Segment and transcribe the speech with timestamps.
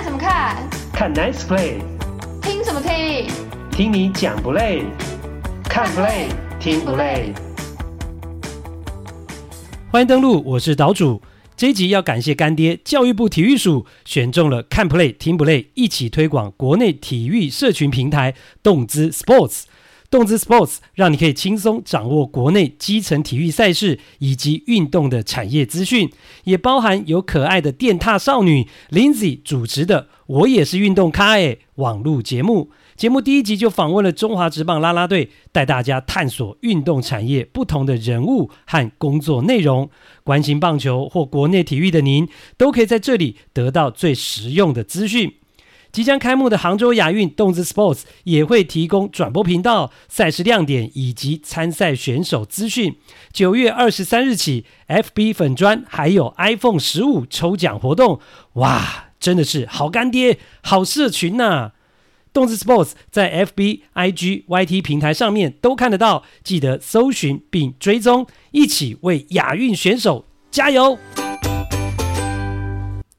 [0.00, 0.56] 看什么看？
[0.94, 1.82] 看 Nice Play。
[2.40, 3.30] 听什么听？
[3.70, 4.84] 听你讲不累？
[5.64, 6.28] 看 Play
[6.58, 7.34] 听不累？
[9.90, 11.20] 欢迎登录，我是岛主。
[11.54, 19.64] 这一集要感谢干爹，教育部体育署选中了看 Play 听不累，一起推广国内体育社群平台动资 Sports。
[20.10, 26.10] 动滋 Sports 让你可以轻松掌握国内基层体育赛事以及运动的产业资讯，
[26.44, 32.70] 也包含有可爱的电踏少女 Lindsay 主持的《我也是运动咖》诶网路节目。
[32.96, 39.88] 节目第一集就访问了中华职棒啦啦队，带大家探索运动产业不同的人物和工作内容。
[40.24, 45.32] 关心棒球或国内体育的您，都可以在这里得到最实用的资讯。
[45.92, 52.96] 即将开幕的杭州亚运，动滋 Sports 也会提供转播频道、赛事亮点以及参赛选手资讯。
[53.32, 58.20] 九月二十三日起，FB 粉专还有 iPhone 十五抽奖活动，
[58.54, 61.72] 哇，真的是好干爹、好社群呐、
[62.32, 70.96] 动滋 Sports 在 FB、IG、YT 平台上面都看得到，记得搜寻并追踪，一起为亚运选手加油！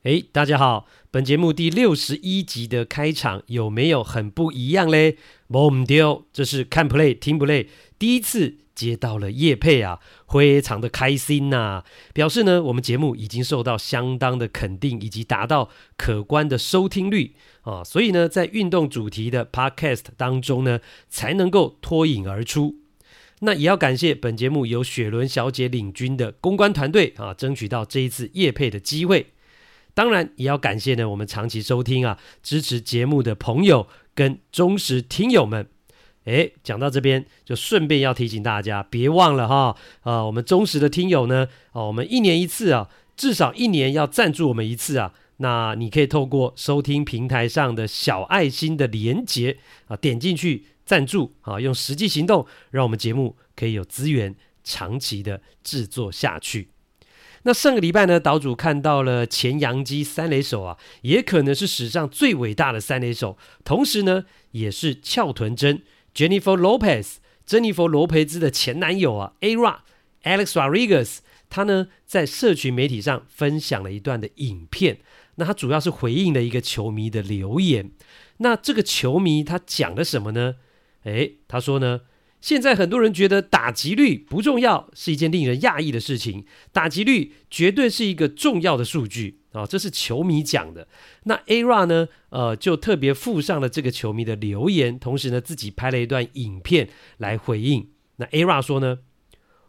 [0.03, 0.88] 哎，大家好。
[1.13, 5.17] 本节目第六十一集的开场有没有很不一样嘞？
[5.47, 7.67] 没丢，这是看 play 听不累，
[7.99, 11.85] 第一次接到了叶配啊，非常的开心呐、啊！
[12.13, 22.77] 表示呢，我们节目已经受到相当的肯定，以及达到可观的收听率啊，所以呢，在运动主题的 podcast 当中呢，才能够脱颖而出。
[23.41, 29.33] 那也要感谢本节目由雪伦小姐领军的公关团队啊，争取到这一次叶配的机会。
[30.02, 35.67] 当然也要感谢呢，我们长期收听啊、支持节目的朋友跟忠实听友们。
[36.23, 45.13] 诶，讲到这边就顺便要提醒大家，别忘了哈，啊，我们忠实的听友呢，啊，我们一年一次啊，至少一年要赞助我们一次啊。
[45.38, 56.69] 那你可以透过收听平台上的小爱心的连结啊，点进去赞助啊，用实际行动让我们节目可以有资源长期的制作下去。
[57.44, 65.81] 那上个礼拜呢，岛主看到了前洋基三垒手啊，也可能是史上最伟大的三垒手，同时呢，也是翘臀珍
[66.13, 67.16] Jennifer Lopez
[67.46, 69.80] 珍妮佛罗培兹的前男友啊，Ara
[70.24, 71.18] Alex Rodriguez，
[71.50, 75.00] 他呢在社群媒体上分享了一段的影片，
[75.35, 77.91] 那他主要是回应了一个球迷的留言，
[78.38, 80.56] 那这个球迷他讲了什么呢？
[81.06, 82.01] 诶，他说呢。
[82.41, 86.44] 现在很多人觉得打击率不重要，是一件令人讶异的事情。
[86.72, 90.88] 打击率绝对是一个重要的数据啊，这是球迷讲的。
[91.25, 92.07] 那 Ara 呢？
[92.30, 97.90] 呃，就特别附上了这个球迷的留言，同时呢，自己拍了一段影片来回应。
[98.16, 99.00] 那 Ara 说呢，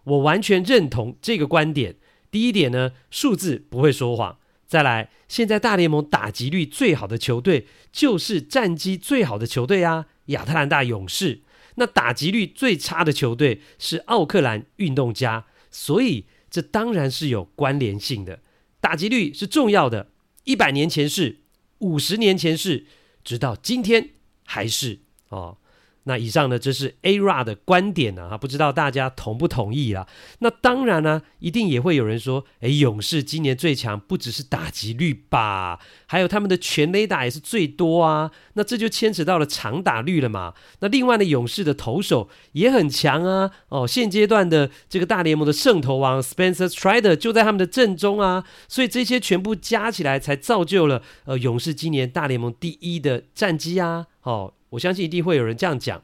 [0.04, 1.96] 我完全认同这个观点。
[2.30, 4.38] 第一点呢，数字不会说谎。
[4.66, 11.42] 再来，现在大联盟打击率最好的球队就是战绩最好的球队啊，亚特兰大勇士。
[11.76, 18.40] 那打击率最差的球队是奥克兰运动家，所以这当然是有关联性的。
[18.80, 20.10] 打击率是重要的，
[20.44, 21.40] 一百年前是，
[21.78, 22.86] 五十年前是，
[23.24, 24.10] 直到今天
[24.44, 25.58] 还是哦。
[26.04, 30.08] 那以上呢，这是 Ara 的观点呢，啊，不知道大家同不同意啊？
[30.40, 38.32] 那当然呢，一定也会有人说，诶，勇士今年最强不只是打击率吧，还有他们的全垒打也是最多啊。
[38.54, 40.54] 那这就牵扯到了长打率了嘛。
[40.80, 43.52] 那另外呢，勇士的投手也很强啊。
[43.68, 48.44] 哦，现阶段的这个大联盟的胜投王 Spencer Strider 就在他们的阵中啊。
[48.66, 54.06] 所以这些全部加起来，才造就了呃勇士今年大联盟第一的战绩啊。
[54.22, 54.54] 哦。
[54.72, 56.02] 我相信一定会有人这样讲，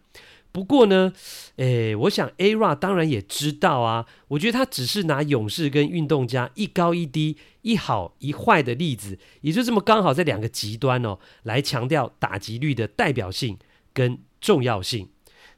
[0.52, 1.12] 不过呢，
[1.56, 4.06] 诶，我想 Ara 当然也知道啊。
[4.28, 13.58] 我觉得他只是拿勇士跟运动家一高一低、一好一坏的例子，也就这么刚好在两个极端哦，来强调打击率的代表性
[13.92, 15.08] 跟重要性。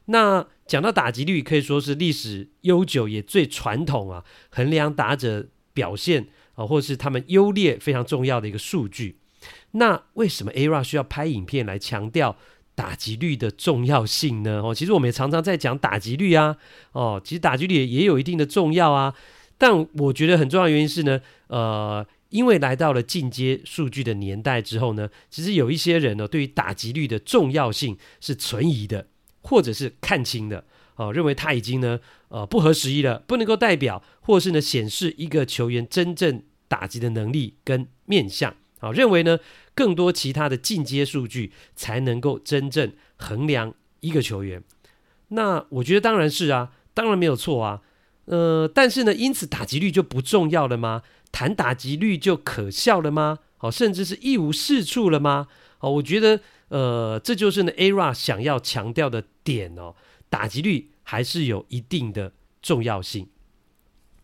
[0.05, 9.17] 那讲到打击率，可以说是历史悠久也最传统啊，衡量打者表现啊，或是他们优劣非常重要的一个数据。
[9.71, 12.37] 那为什么 Ara 需要拍影片来强调
[12.81, 14.59] 打击率的重要性呢？
[14.63, 16.57] 哦，其实我们也常常在讲打击率啊。
[16.93, 19.13] 哦，其实打击率也有一定的重要啊。
[19.59, 29.05] 但我觉得很重要的原因是呢，呃，因为来到了进阶数据的年代之后呢，其实有一些人呢，对于打击率的重要性是存疑的，
[29.41, 30.63] 或者是看清的。
[30.95, 31.99] 哦，认为他已经呢，
[32.29, 38.55] 呃，不合时宜了，不能够代表，或是呢，显示一个球员真正打击的能力跟面向。
[38.79, 39.37] 好，认为呢，
[39.73, 44.63] 更多其他的进阶数据才能够真正衡量一个球员。
[45.29, 47.81] 那我觉得当然是啊，当然没有错啊。
[48.25, 51.01] 呃，但是呢，因此打击率就不重要了吗？
[51.31, 53.39] 谈打击率就可笑了吗？
[53.57, 55.47] 好，甚至是一无是处了吗？
[55.77, 59.95] 好，我觉得，呃，这就是呢，Era 想要强调的点哦，
[60.29, 63.27] 打击率还是有一定的重要性。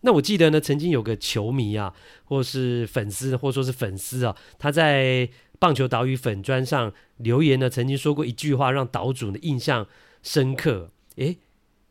[0.08, 1.94] 那我记得呢，曾经有个球迷啊，
[2.24, 9.86] 或是粉丝，或说是粉丝啊，他在棒球岛屿粉砖上留言呢，曾经说过一句话，让岛主呢印象
[10.24, 10.92] 深刻。
[11.18, 11.40] 诶，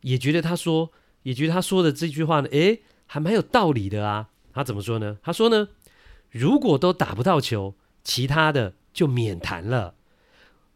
[0.01, 0.91] 也觉得他说，
[1.21, 4.29] 也觉得他说的这句话呢，诶，还蛮有道理的啊。
[4.51, 5.19] 他怎么说呢？
[5.21, 5.67] 他说呢，
[6.31, 9.93] 如果都打不到球，其他的就免谈了。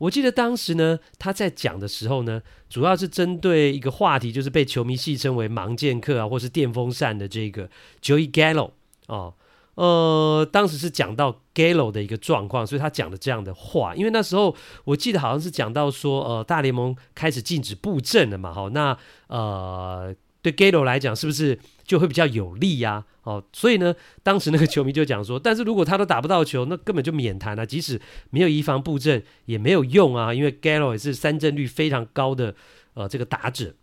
[0.02, 7.70] 我记得当时呢，他在讲的时候呢，主要是针对一个话题，就是被球迷戏称为“盲剑客”啊，或是电风扇的这个
[8.02, 8.72] Joey Gallo
[9.08, 9.36] 哦，
[9.76, 13.96] 呃，当时是讲到 Gallo 的一个状况，所以他讲的这样的话。
[13.96, 14.56] 因为那时候
[14.86, 18.98] 我记得好像是讲到说，呃，大联盟开始禁止布阵了嘛，好，那
[19.28, 20.16] 呃。
[20.44, 21.60] 对 Gallo 来讲，是不是
[21.92, 23.04] 就会比较有利呀？
[23.24, 23.94] 哦，所以呢，
[24.24, 27.66] 当时那个球迷就讲说， 但是如果他都打不到球，那根本就免谈了。
[27.66, 28.00] 即使
[28.30, 32.56] 没有移防布阵也没有用啊，因为 Gallo 也是三振率非常高的
[32.94, 33.76] 呃这个打者。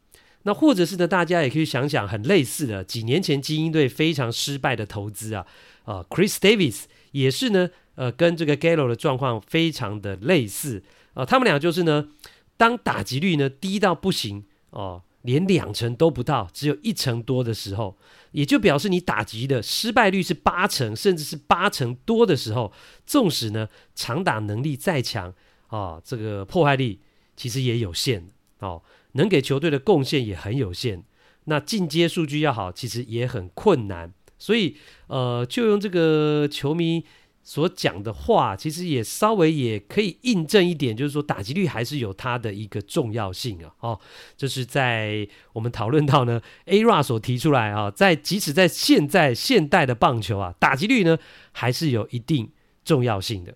[0.44, 5.44] 那或者是呢，大家也可以想想很类似的，几年前精英队非常失败的投资啊，
[5.84, 10.82] 啊、Chris Davis 也是呢，呃，跟这个 Gallo 的状况非常的类似
[11.12, 12.08] 啊、他们俩就是呢，
[12.56, 15.02] 当打击率呢低到不行哦。
[15.28, 17.98] 连两成都不到，只有一成多的时候，
[18.32, 22.72] 也就表示你打击的失败率是八成，甚至是八成多的时候，
[23.04, 25.34] 纵使呢长打能力再强
[25.66, 27.00] 啊、这个破坏力
[27.36, 28.26] 其实也有限
[28.60, 28.82] 哦，
[29.12, 31.04] 能给球队的贡献也很有限。
[31.44, 34.14] 那进阶数据要好，其实也很困难。
[34.38, 34.78] 所以
[35.08, 37.04] 呃，就用这个球迷。
[37.48, 43.72] 所讲的话，其实也稍微也可以印证一点，就是说打击率还是有它的一个重要性啊。
[43.80, 43.98] 哦，
[44.36, 51.16] 就是在我们讨论到呢，Ara 所提出来啊，在即使在现在现代的棒球啊，打击率呢
[51.52, 52.52] 还是有一定
[52.84, 53.54] 重要性的。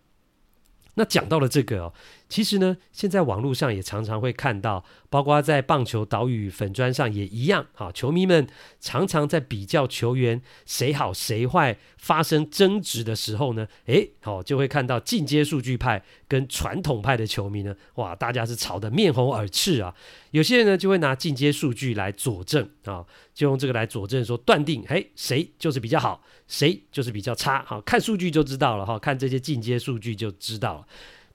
[0.95, 1.93] 那讲到了这个哦。
[2.33, 7.67] 其实呢，现在网络上也常常会看到，包括在棒球岛屿粉砖上也一样。
[7.75, 8.49] 哈，球迷们
[8.81, 19.95] 常常在比较球员谁好谁坏，发生争执的时候呢，诶，好就会看到进阶数据派跟传统派的球迷呢，哇，大家是吵得面红耳赤啊。
[20.31, 27.63] 有些人呢就会拿进阶数据来佐证啊，就用这个来佐证说断定，诶，谁就是比较好，谁就是比较差。
[27.67, 30.87] 好，看数据就知道了哈，看这些进阶数据就知道了。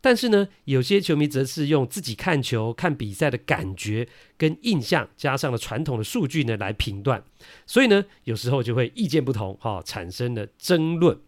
[0.08, 4.08] 但是呢，有些球迷则是用自己看球、看比赛的感觉
[4.38, 7.22] 跟印象，加上了传统的数据呢来评断，
[7.66, 11.20] 所以呢，有时候就会意见不同，哈、产生了争论。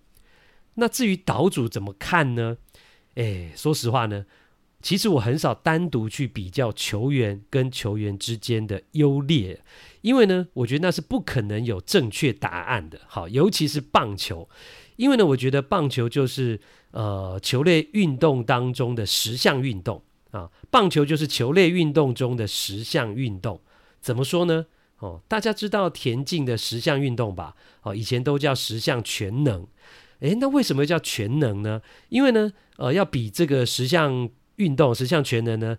[0.75, 2.55] 那至于岛主怎么看呢？
[3.15, 4.25] 诶，说实话呢，
[4.81, 9.61] 其实我很少单独去比较球员跟球员之间的优劣，
[10.01, 13.01] 因为呢，我觉得那是不可能有正确答案的。
[13.07, 14.49] 好，尤其是棒球，
[14.95, 16.59] 因为呢，我觉得棒球就是。
[16.91, 20.01] 呃，球类运动当中的十项运动
[20.31, 23.61] 啊，棒球就是球类运动中的十项运动。
[24.01, 24.65] 怎么说呢？
[24.97, 27.53] 哦，大家知道田径的十项运动吧？
[27.83, 29.67] 哦，以前都叫十项全能。
[30.21, 31.83] 诶，那为什么叫全能呢？
[32.09, 35.77] 因为呢，呃，要比这个十项运动、十项全能呢，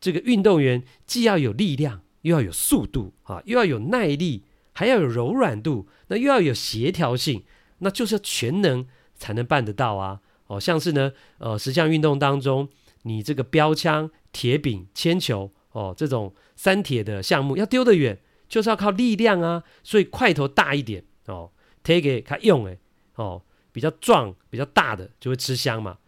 [0.00, 7.44] 这个运动员既要有力量，又要有速度啊，又要有耐力，还要有柔软度，那又要有协调性，
[7.78, 10.20] 那就是要全能才能办得到啊。
[10.46, 12.68] 哦，像是呢，呃，十项运动当中，
[13.02, 21.52] 你这个标枪、铁饼、铅球，哦，这种三铁的项目要丢得远，就是要靠力量啊，所以块头大一点哦，
[21.82, 22.78] 贴给他用诶，
[23.16, 25.98] 哦，比较壮、比较大的就会吃香嘛。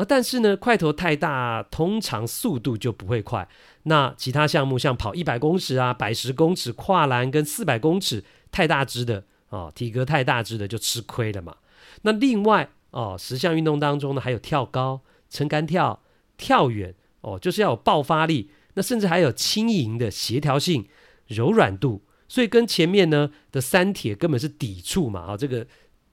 [0.00, 3.48] 而但是呢，块头太大，通常速度就不会快。
[3.84, 11.56] 那其他项目像跑一百公尺啊、百十公尺、跨栏跟四百公尺，太大只的哦，体格太大只的就吃亏了嘛。
[12.02, 12.70] 那另外。
[12.92, 16.02] 哦，十项运动当中呢，还有跳高、撑杆跳、
[16.36, 20.88] 跳远，哦，就是要有爆发力，那甚至还有轻盈的协调性、
[21.28, 25.64] 柔软度，所以跟前面呢的三铁根本是抵触嘛，啊、哦，这个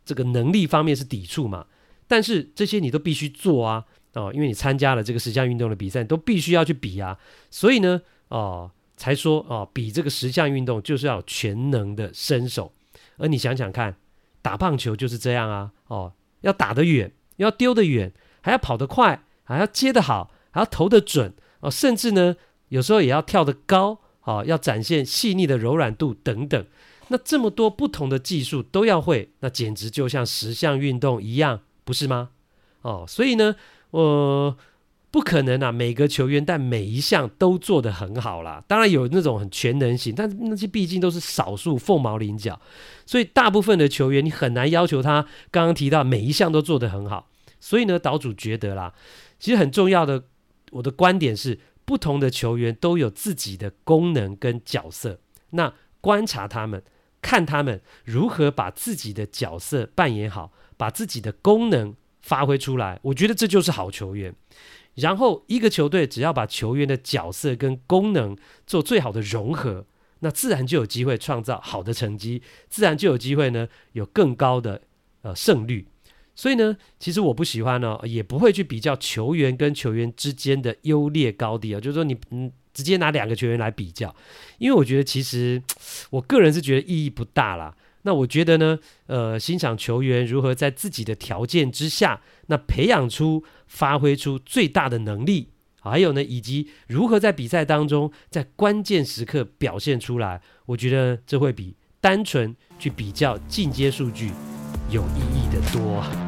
[0.05, 1.65] 这个能力方面是抵触嘛，
[2.07, 7.17] 但是这些你都必须做啊，哦，因为你参加了这个十项运动的比赛，你都必须要去比啊，
[7.51, 12.73] 所以呢，哦，才说哦，比这个十项运动就是要全能的身手，
[13.17, 13.95] 而你想想看，
[14.41, 16.13] 打棒球就是这样啊，哦。
[16.41, 22.35] 要打得远，要丢得远，还要跑得快，还要接得好，还要投得准哦，甚至呢，
[22.69, 26.63] 有时候也要跳得高，哦，要展现细腻的柔软度等等。
[27.07, 32.29] 那这么多不同的技术都要会，那简直就像十项运动一样，不是吗？
[32.83, 33.55] 哦，所以呢，
[33.89, 34.57] 我、呃。
[35.09, 35.71] 不可能啊！
[35.71, 38.61] 每个球员但每一项都做得很好啦。
[38.67, 42.59] 当然有那种很全能型，但那些毕竟都是少数，凤毛麟角。
[43.05, 47.29] 所以大部分的球员，你很难要求他刚刚提到每一项都做得很好。
[47.59, 48.93] 所以呢，岛主觉得啦，
[49.39, 50.25] 其实很重要的，
[50.71, 55.21] 我的观点是，不同的球员都有自己的功能跟角色。
[55.51, 56.83] 那观察他们，
[57.21, 64.33] 看他们如何把自己的角色扮演好，把自己的功能发挥出来，我觉得这就是好球员。
[64.95, 69.85] 然后，一个球队只要把球员的角色跟功能做最好的融合，
[70.21, 74.81] 那自然就有机会创造好的成绩，自然就有机会呢有更高的
[75.21, 75.87] 呃胜率。
[76.33, 84.15] 所以呢，其实我不喜欢呢、也不会去比较球员跟球员之间的优劣高低啊，就是说你嗯直接拿两个球员来比较，
[84.57, 85.61] 因为我觉得其实
[86.09, 87.75] 我个人是觉得意义不大啦。
[88.07, 95.49] 那我觉得呢，呃，欣赏球员如何在自己的条件之下，那培养出、发挥出最大的能力，
[95.81, 104.31] 还有呢，以及如何在比赛当中在关键时刻表现出来，我觉得这会比单纯去比较进阶数据
[104.89, 106.26] 有意义的多。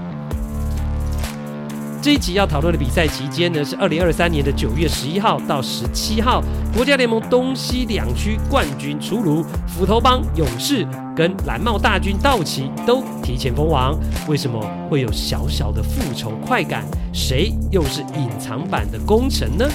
[2.02, 6.42] 这一集要讨论的比赛期间呢，是二零二三年的九月十一号到十七号，
[6.74, 14.00] 国家联盟东西两区冠军出炉，斧头帮勇士跟蓝帽大军道奇都提前封王。
[14.30, 16.86] 为什么会有小小的复仇快感？
[17.12, 19.70] 谁又是隐藏版的功臣呢？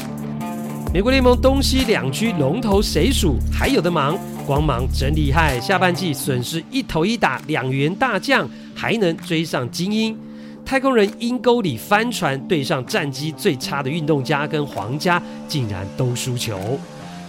[0.94, 3.36] 美国联盟东西两区龙头谁属？
[3.52, 4.16] 还有的忙，
[4.46, 10.16] 光芒真厉害，下半季损失一头一打两员大将，还能追上精英。
[10.64, 16.58] 太空人阴沟里翻船，对上战绩最差的运动家跟皇家，竟然都输球。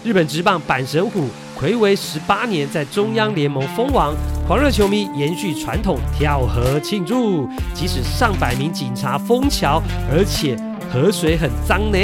[0.03, 1.27] 日本职棒阪神虎
[1.59, 4.15] 睽违十八年在中央联盟封王，
[4.47, 7.47] 狂热球迷延续传统跳河庆祝。
[7.73, 10.55] 即使上百名警察封桥，而且
[10.93, 11.97] 河水很脏呢，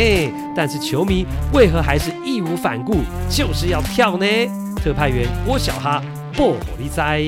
[0.56, 2.98] 但是球迷为何还是义无反顾，
[3.30, 4.26] 就是要跳呢？
[4.76, 7.24] 特派员郭小哈不火力哉。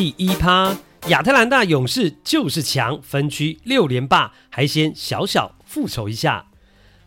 [0.00, 0.74] 第一趴，
[1.08, 6.46] 亚特兰大勇士就是强，分区六连霸，还先小小复仇一下。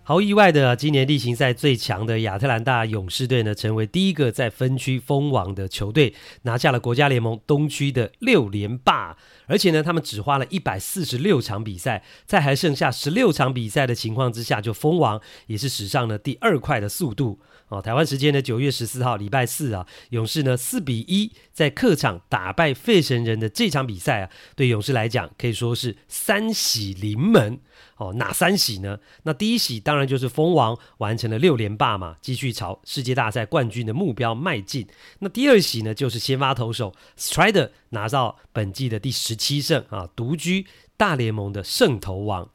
[0.05, 9.15] 毫意外的，今年例行赛最强的亚特兰大勇士队呢，成为第一个在分区封王的球队，拿下了国家联盟东区的六连霸。
[9.45, 17.39] 而且呢，他们只花了一百四十六场比赛，在还剩下十六场比赛的情况之下就封王，也是史上的第二快的速度。
[17.69, 27.61] 哦，台湾时间的九月十四号，礼拜四啊，勇士呢四比一在客场打败费城人的这场比赛啊，对勇士来讲可以说是三喜临门。
[28.03, 28.99] 哦，哪三喜呢？
[29.23, 34.87] 那第一喜当然就是蜂王，完成了六连霸嘛，继续朝世界大赛冠军的目标迈进。
[35.19, 40.67] 那第二喜呢，就是先发投手 Strider 拿到本季的第十七胜啊，独居
[40.97, 42.49] 大联盟的胜投王。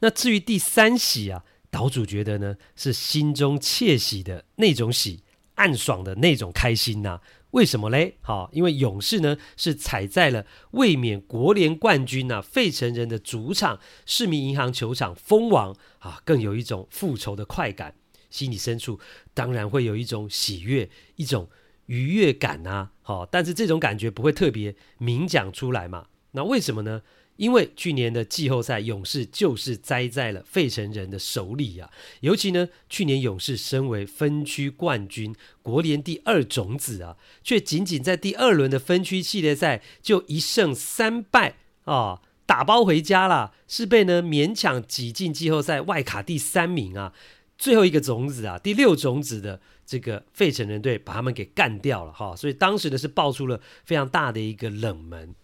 [0.00, 1.44] 那至于第三喜啊。
[1.70, 5.24] 岛主觉得呢，是心中窃喜的那种喜，
[5.56, 7.20] 暗爽的那种开心呐、
[7.54, 8.18] 为什么嘞？
[8.20, 17.94] 好，因为勇士呢是踩在了卫冕国联冠军呐、费城人的主场市民银行球场封王啊，更有一种复仇的快感，
[18.28, 18.98] 心里深处
[19.32, 21.48] 当然会有一种喜悦、一种
[21.86, 26.08] 愉悦感呐、好，但是这种感觉不会特别明讲出来嘛？
[26.32, 27.02] 那为什么呢？
[27.36, 31.90] 因为去年的季后赛，勇士就是栽在了费城人的手里啊。
[32.20, 47.12] 尤其呢，去年勇士身为分区冠军、国联第二种子啊，却仅仅在第二轮的分区系列赛就一胜三败啊，打包回家了，是被呢勉强挤进季后赛外卡第三名啊，
[47.58, 52.36] 最后一个种子啊，第六种子的这个费城人队把他们给干掉了哈。
[52.36, 55.34] 所以当时呢是爆出了非常大的一个冷门。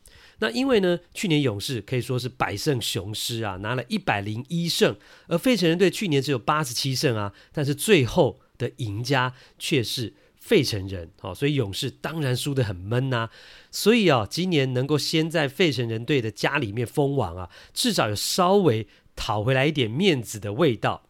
[0.40, 4.96] 那因为呢，去年勇士可以说是百胜雄狮啊，拿了一百零一胜，
[5.28, 13.30] 而费城人队去年只有八十七胜啊，但是最后的赢家却是费城人，哦，所以勇士当然输得很闷呐。
[13.70, 21.09] 所以啊，今年能够先在费城人队的家里面封王啊，至少有稍微讨回来一点面子的味道。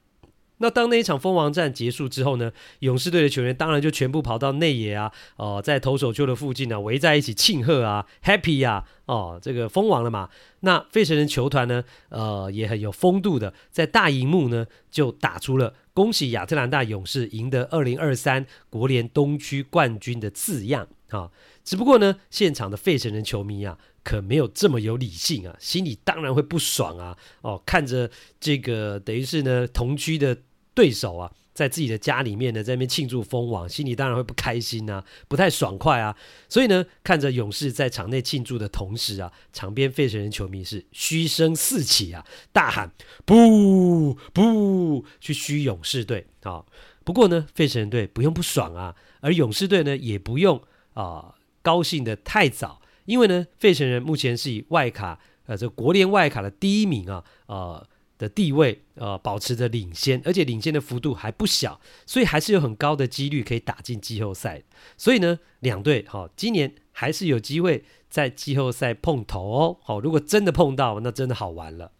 [0.63, 10.29] 那当那一场封王战结束之后呢，勇士队的球员当然就全部跑到内野啊，哦，在投手丘的附近呢、啊，围在一起庆贺啊，happy 呀、啊，哦，这个封王了嘛。
[10.61, 21.31] 那费城人球团呢，呃，也很有风度的，在大荧幕呢就打出了恭喜亚特兰大勇士赢得二零二三国联东区冠军的字样啊、
[21.65, 30.37] 只不过呢，现场的费城人球迷啊，可没有这么有理性啊，心里当然会不爽啊，哦，看着这个等于是呢同区的。
[30.75, 36.17] 对手啊，在自己的家里面呢，在那边庆祝封王，心里当然会不开心呐、啊，不太爽快啊。
[36.49, 42.93] 所以呢，看着勇士在场内庆祝的同时啊，场边费城人球迷是嘘声四起啊，大喊
[43.25, 46.65] 不不，去嘘勇士队啊。
[47.03, 50.63] 不过呢，费城人队不用不爽啊，而勇士队呢也不用
[50.95, 57.87] 啊高兴得太早，因为呢，费城人目前是以外卡呃这国联外卡的第一名啊，呃
[58.21, 64.63] 的地位呃保持着领先，而且领先的幅度还不小，所以还是有很高的几率可以打进季后赛。
[64.99, 69.79] 所以呢，两队好、哦、今年还是有机会在季后赛碰头哦。
[69.83, 71.93] 好、如果真的碰到，那真的好玩了。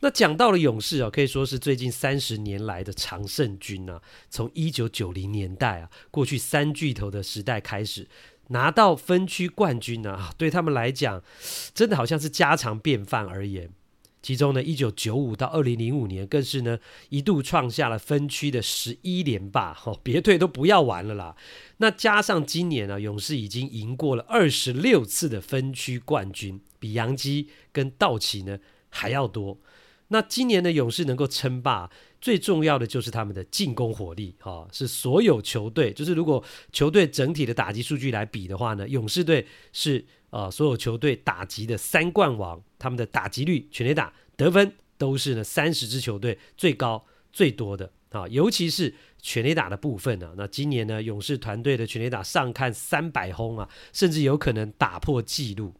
[0.00, 4.02] 那讲到了勇士啊，可以说是最近三十年来的常胜军啊。
[4.28, 8.08] 从一九九零年代啊，过去三巨头的时代开始，
[8.48, 11.22] 拿到分区冠军啊，对他们来讲，
[11.72, 13.70] 真的好像是家常便饭而言。
[14.22, 21.34] 其中呢，一九九五到二零零五年，更是呢一度创下了分区的十一连霸， 哦，别退都不要玩了啦。
[21.78, 29.58] 那加上今年呢，勇士已经赢过了二十六次的分区冠军，比洋基跟道奇呢还要多。
[30.12, 31.90] 那今年的勇士能够称霸，
[32.20, 55.72] 最重要的就是他们的进攻火力啊、是所有球队，就是如果球队整体的打击数据来比的话呢，勇士队是呃所有球队打击的三冠王，他们的打击率、全垒打得分都是呢三十支球队最高最多的啊、尤其是全垒打的部分啊，那今年呢勇士团队的全垒打上看三百轰啊，甚至有可能打破纪录。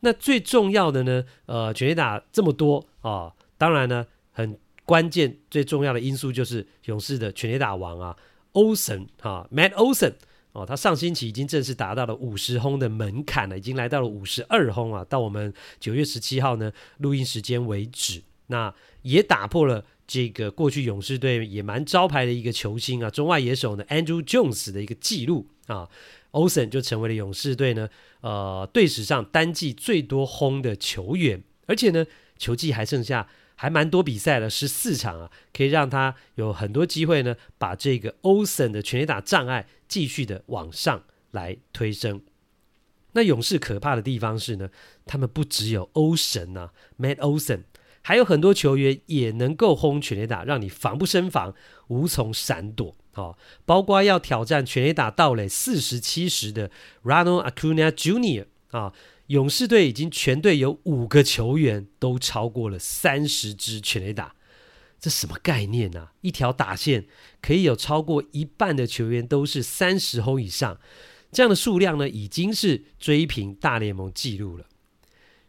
[0.00, 3.32] 那最重要的呢，呃，全垒打这么多啊。
[3.58, 8.16] 当然呢，很关键、最重要的因素就是勇士的全垒打王啊，
[8.52, 10.12] 欧森啊，Matt Olson
[10.52, 15.04] 哦，他上星期已经正式达到了五十轰的门槛了，已经来到了五十二轰啊。
[15.08, 18.72] 到我们九月十七号呢录音时间为止，那
[19.02, 25.88] 也打破了这个过去勇士队也蛮招牌的一个球星啊，中外野手呢 Andrew Jones 的一个记录啊
[26.30, 27.88] ，Olson 就成为了勇士队呢
[28.20, 32.06] 呃队史上单季最多轰的球员，而且呢
[32.38, 33.28] 球季还剩下。
[33.56, 42.22] 还蛮多比赛的，十四场啊，可以让他有很多机会呢，把这个欧森的全垒打障碍继续的往上来推升。
[43.12, 44.68] 那勇士可怕的地方是呢，
[45.06, 47.62] 他们不只有欧神呐，Matt Olson，
[48.02, 51.54] 还有很多球员也能够轰全垒打，让你防不胜防，
[51.88, 52.94] 无从闪躲。
[53.14, 56.70] 哦，包括要挑战全垒打盗垒四十七十的
[57.02, 58.44] Ronald Acuna Jr.
[58.70, 58.92] 啊。
[59.28, 64.36] 勇士队已经全队有五个球员都超过了三十支全垒打，
[65.00, 66.12] 这什么概念啊？
[66.20, 67.06] 一条打线
[67.42, 70.78] 可以有超过一半的球员都是三十轰以上，
[71.32, 74.66] 这样的数量呢，已经是追平大联盟纪录了。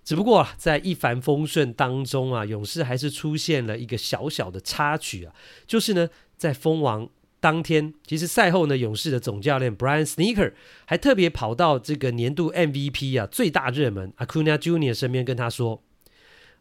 [0.03, 5.35] 只不过在一帆风顺当中啊，勇士还是出现了一个小小的插曲啊，
[5.67, 7.09] 就是呢，在封王。
[7.47, 10.51] 当天，其实赛后呢，勇士的总教练 Brian Snitker
[10.83, 15.81] 还特别跑到这个年度 MVP 啊最大热门 Acuna Junior 身边跟他说，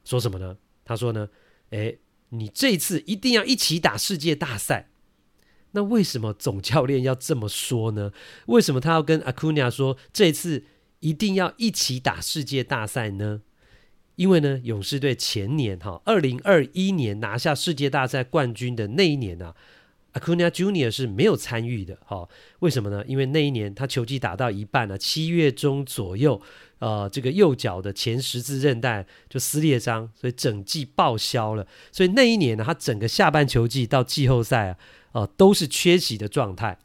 [0.04, 0.58] 说什么呢？
[0.84, 1.28] 他说呢，
[1.70, 4.90] 诶，你这次一定要一起打世界大赛。
[5.72, 8.12] 那为什么总教练要这么说呢？
[8.46, 10.66] 为什么他要跟 Acuna 说这次
[11.00, 13.42] 一定要一起打世界大赛呢？
[14.14, 19.56] 因为呢，勇士队前年哈，二零二一年拿下世界大赛冠军的那一年啊。
[20.16, 22.26] Acuna Junior 是没有参与的，哈，
[22.60, 23.04] 为什么呢？
[23.06, 26.40] 因为那一年他球季打到一半呢，七月中左右，
[26.78, 31.66] 呃，这个右脚的前十字韧带就撕裂伤，所以整季报销了。
[31.92, 34.78] 所以那一年呢，他整个下半球季到季后赛啊，
[35.12, 36.78] 呃，都是缺席的状态。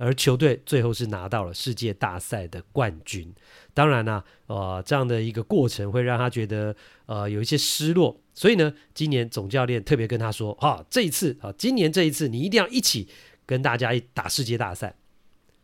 [0.00, 3.34] 而球队最后是拿到了世界大赛的冠军，
[3.74, 6.74] 当然呢，呃，这样的一个过程会让他觉得
[7.06, 13.08] 呃有一些失落，所以呢，今年总教练特别跟他说，哈、这一次啊，今年这一次你一定要一起
[13.44, 14.94] 跟大家一打世界大赛。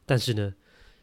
[0.04, 0.54] 但是呢，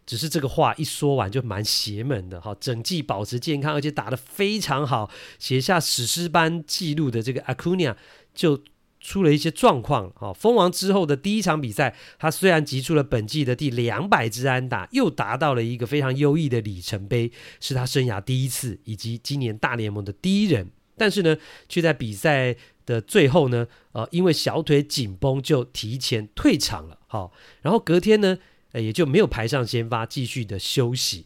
[0.06, 7.96] 只是这个话一说完就蛮邪门的哈，整季保持健康而且打得非常好，写下史诗般记录的这个 Acuna
[8.36, 8.62] 就。
[9.04, 10.32] 出了一些状况啊！
[10.32, 20.70] 封王之后的第一场比赛，他虽然击出了本季的第两百支安打，又达到了一个非常优异的里程碑，是他生涯第一次，以及今年大联盟的第一人。
[20.98, 21.38] 但是呢，
[21.70, 26.98] 却在比赛的最后呢，呃，因为小腿紧绷就提前退场了。
[27.08, 28.38] 好，然后隔天呢，
[28.72, 31.26] 呃也就没有排上先发，继续的休息。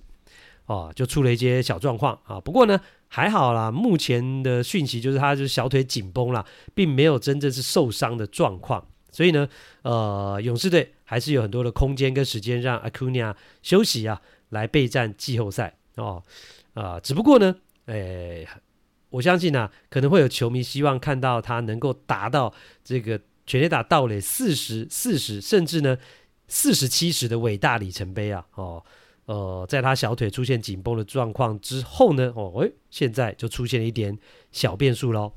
[0.66, 2.40] 哦，就出了一些小状况啊。
[2.40, 2.80] 不过呢。
[3.08, 8.86] 还好啦，目前的讯息就是他就是小腿紧绷了，并没有真正是受伤的状况。
[9.10, 9.48] 所以呢，
[9.84, 16.22] 呃，勇士队还是有很多的空间跟时间让 Acuna 休息啊，来备战季后赛哦。
[16.74, 18.46] 啊、只不过呢，诶，
[19.16, 25.98] 我相信啊，可能会有球迷希望看到他能够达到这个全垒打盗垒四十四十，甚至呢
[26.48, 28.84] 四十七十的伟大里程碑啊，哦。
[29.28, 34.16] 呃，在他小腿出现紧绷的状况之后呢，哦，诶，现在就出现了一点
[34.52, 35.34] 小变数喽。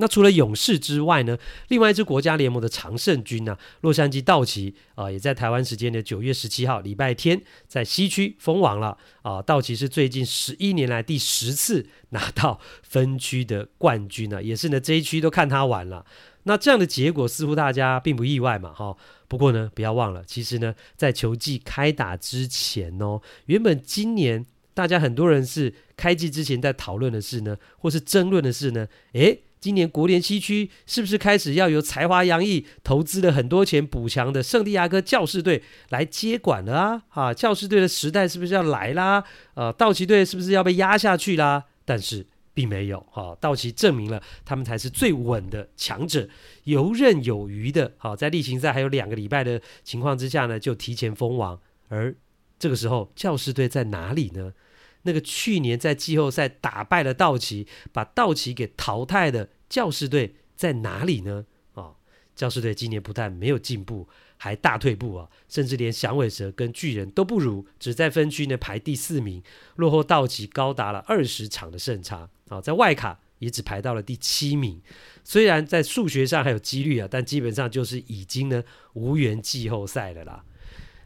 [0.00, 1.36] 那除了勇士之外呢，
[1.68, 16.04] 另外一支国家联盟的常胜军呢、洛杉矶道奇啊、也在台湾时间的九月十七号礼拜天在西区封王了啊、道奇是最近十一年来第十次拿到分区的冠军呢，也是呢这一区都看他玩了。
[16.44, 18.96] 那这样的结果似乎大家并不意外嘛，哈。
[19.28, 29.42] 不过呢，不要忘了，其实呢，在球季开打之前哦，原本今年大家很多人是开季之前在讨论的事呢，或是争论的事呢，诶。
[29.60, 37.02] 今年国联西区是不是开始要由才华洋溢、投资了很多钱补强的圣地亚哥教士队来接管了啊？
[37.10, 39.22] 啊，教士队的时代是不是要来啦？
[39.54, 41.64] 呃，道奇队是不是要被压下去啦？
[41.84, 46.28] 但是并没有，哈，道奇证明了他们才是最稳的强者，
[46.64, 47.92] 游刃有余的。
[47.98, 51.60] 好，在例行赛还有两个礼拜的情况之下呢，就提前封王。
[51.88, 52.14] 而
[52.58, 54.52] 这个时候，教士队在哪里呢？
[55.02, 61.46] 那个去年在季后赛打败了道奇，把道奇给淘汰的教士队在哪里呢？
[61.72, 61.96] 啊、哦，
[62.34, 69.42] 教士队今年不但没有进步，还大退步啊，甚至连响尾蛇跟巨人都不如，只在分区呢排第四名，
[69.76, 74.82] 落后道奇高达了二十场的胜差啊、在外卡也只排到了第七名。
[75.22, 78.62] 虽然在数学上还有几率啊，但基本上就是已经呢
[78.94, 80.44] 无缘季后赛了啦。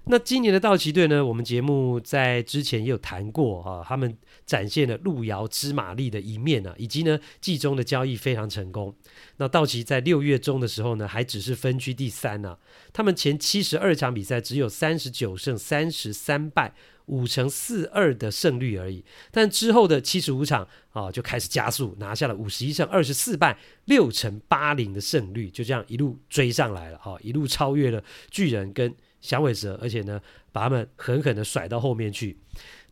[0.07, 1.25] 那今年的道奇队呢？
[1.25, 4.15] 我们节目在之前也有谈过啊，他们
[4.45, 8.95] 展现了路遥知马力的一面啊，以及呢季中的交易非常成功。
[9.39, 12.59] 那道奇在六月中的时候呢，还只是分区第三呢、啊，
[12.93, 16.75] 他们前七十二场比赛只有三十九胜三十三败，
[17.07, 19.03] 五成四二的胜率而已。
[19.31, 28.95] 但之后的七十五场啊，就开始加速，拿下了五十一胜二十四败，六成八零的胜率，就这样一路追上来了啊，一路超越了巨人跟。
[29.25, 30.21] 响尾蛇，而且呢，
[30.53, 32.37] 把他们狠狠的甩到后面去。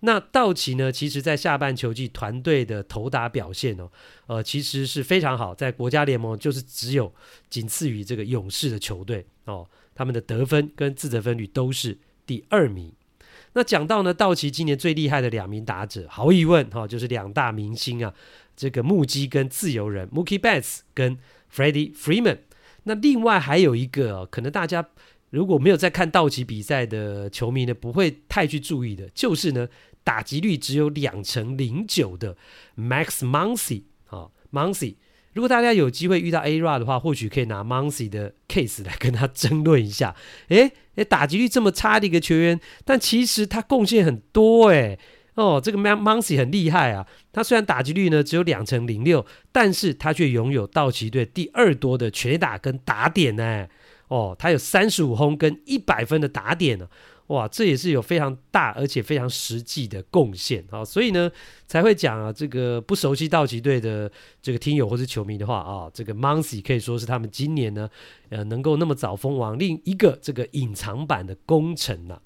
[0.00, 3.90] 那道奇呢，其实在下半球季团队的投打表现哦，
[4.26, 7.12] 呃，其实是非常好，在国家联盟就是只有
[7.50, 12.90] 仅次于这个勇士的球队哦，他们的得分跟自责分率都是第二名。
[13.52, 18.14] 那讲到呢，道奇今年最厉害的两名打者，毫无疑问哈、哦，就是两大明星啊，
[18.56, 21.18] 这个木基跟自由人 Mookie Betts 跟
[21.54, 22.38] Freddie Freeman。
[22.84, 24.88] 那另外还有一个、可能大家。
[25.32, 29.66] 如果没有在看道奇比赛的球迷呢，不会太去注意的，就是呢，
[30.04, 32.36] 打击率只有两成零九的
[32.76, 34.96] Max Muncy 啊，Muncy。
[35.32, 40.14] 如果大家有机会遇到 Ara 的话，或许可以拿 Muncy 的 case 来跟他争论一下。
[40.48, 44.98] 诶诶，打击率这么差的一个球员，但其实他贡献很多诶。
[45.36, 47.06] 哦，这个 Max Muncy 很厉害啊。
[47.32, 53.66] 他虽然打击率呢只有两成零六，但是他却拥有道奇队第二多的全打跟打点呢。
[54.12, 56.86] 哦，他有三十五轰跟一百分的打点呢，
[57.28, 61.30] 哇，这也是有非常大而且非常实际的贡献啊，所以呢
[61.66, 67.88] 才会讲啊，这个不熟悉道奇队的这个听友或是球迷的话啊，这个 Muncy 可以说是他们今年呢，
[68.28, 72.20] 呃，能够那么早封王另一个这个隐藏版的功臣呐。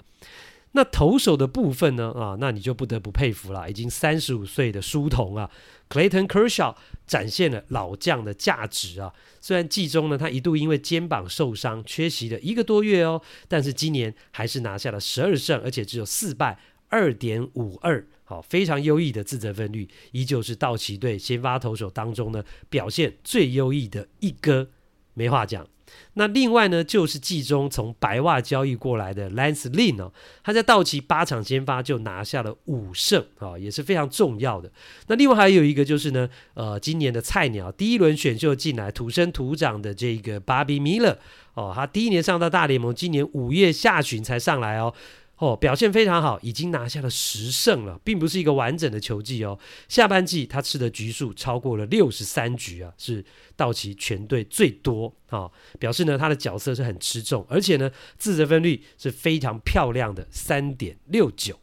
[0.77, 2.11] 那投手的部分呢？
[2.11, 5.49] 啊，那你就不得不佩服了，已经三十五岁的书童啊
[5.89, 6.75] ，Clayton Kershaw
[7.07, 9.11] 展现了老将的价值啊。
[9.41, 16.59] 虽然季中呢，他一度因为肩膀受伤缺席了一个多月哦，但是今年还是拿下了十二胜，而且只有四败，
[16.89, 24.69] 二点五二，好，非常优异的自责分率，依旧是道奇队先发投手当中呢表现最优异的一哥，
[25.15, 25.67] 没话讲。
[26.13, 30.11] 那另外呢，就是季中从白袜交易过来的 Lance Lynn 哦，
[30.43, 34.71] 他在道奇八场先发就拿下了五胜啊、也是非常重要的。
[35.07, 41.17] 那另外还有一个就是呢，呃，今年的菜鸟第一轮选秀进来土生土长的这个 Bobby Miller
[41.53, 44.93] 哦，他第一年上到大联盟，今年五月下旬才上来哦。
[45.37, 49.57] 哦，表现非常好，已经拿下了十胜了，并不是一个完整的球季哦。
[49.87, 53.23] 下半季他吃的局数超过了六十三局啊，是
[53.55, 61.59] 道奇全队最多啊、哦，表示呢他的角色是很吃重，而且呢自责分率是非常漂亮的三点六九。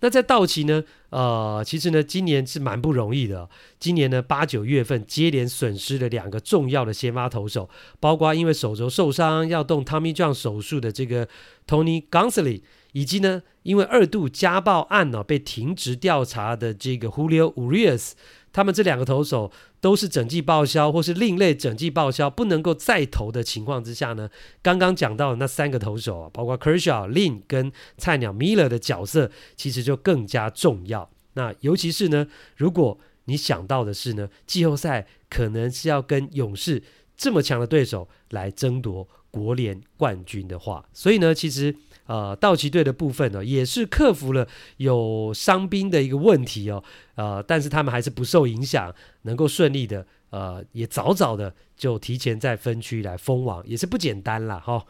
[0.00, 3.48] 那在道奇呢，呃，其实呢，今年是蛮不容易的。
[3.78, 11.28] 今年呢，八九月份接连损失了两个重要的先发投手，包括因为手肘受伤要动 Tommy John 手术的这个
[11.66, 18.12] Tony g o n s a l e 以及呢，因为二度家暴案呢、被停职调查的这个 Julio Urias。
[18.56, 24.30] 他们这两个投手都是整季报销或是另类整季报销，不能够再投的情况之下呢，
[24.62, 31.10] 刚刚讲到的那三个投手啊，包括 Kershaw、Lynn 跟菜鸟 Miller 的角色，其实就更加重要。
[31.34, 36.82] 那尤其是呢，如果你想到的是呢，季后赛可能是要跟勇士
[37.14, 46.82] 这么强的对手来争夺国联冠军的话，所以呢，其实呃，道奇队的部分呢，也是克服了有伤兵的一个问题哦，
[47.16, 54.58] 呃，但是他们还是不受影响，能够顺利的，呃，也早早的就提前在分区来封王，也是不简单啦。
[54.58, 54.84] 哈、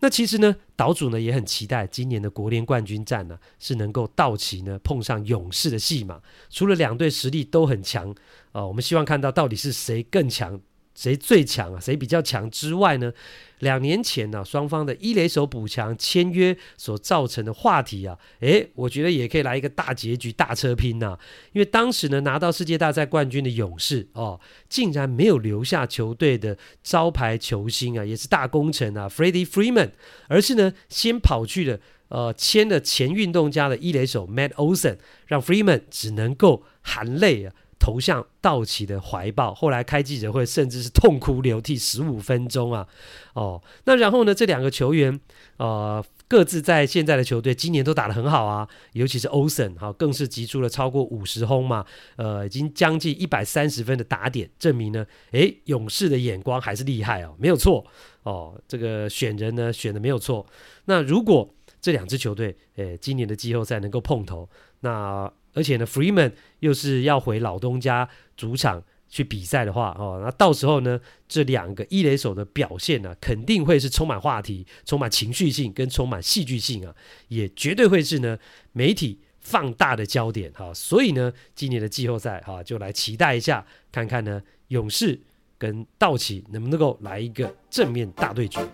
[0.00, 6.20] 那其实呢，岛主呢也很期待今年的国联冠军战呢，是能够道奇呢碰上勇士的戏码。
[6.48, 8.14] 除了两队实力都很强，
[8.52, 10.60] 呃，我们希望看到到底是谁更强。
[10.98, 11.78] 谁最强啊？
[11.78, 13.12] 谁比较强之外呢？
[13.60, 21.18] 两年前呢、双方的一垒手补强签约所造成的话题啊，诶，我觉得也可以来一个大结局、大车拼呐、啊。
[21.52, 29.90] 因为当时呢，拿到世界大赛冠军的勇士哦，竟然没有留下球队的招牌球星啊，也是大功臣啊，Freddie Freeman，
[30.26, 37.54] 而是呢，先跑去了呃，签了前运动家的一垒手 Matt Olson，让 Freeman 只能够含泪啊。
[37.78, 42.86] 投向道奇的怀抱，后来开记者会，甚至是痛哭流涕十五分钟啊！
[43.34, 44.34] 哦，那然后呢？
[44.34, 45.18] 这两个球员，
[45.56, 51.84] 呃，各自在现在的球队今年都打得很好啊，尤其是 Olson 哈，更是击出了超过五十轰嘛，
[52.16, 57.86] 呃，已经将近一百三十分的打点，证明呢，诶，勇士的眼光还是厉害哦，没有错
[58.24, 60.44] 哦，这个选人呢选的没有错。
[60.84, 64.48] 那如果这两支球队，诶，今年的季后赛能够碰头，
[64.80, 65.32] 那。
[65.58, 76.94] 而且呢，Freeman 又是要回老东家主场去比赛的话，哦，那到时候呢，这两个一垒手的表现呢、肯定会是充满话题、充满情绪性跟充满戏剧性啊，
[77.26, 78.38] 也绝对会是呢
[78.70, 85.18] 媒体放大的焦点哈、所以呢，今年的季后赛哈、就来期待一下，看看呢勇士
[85.58, 88.64] 跟道奇能不能够来一个正面大对决。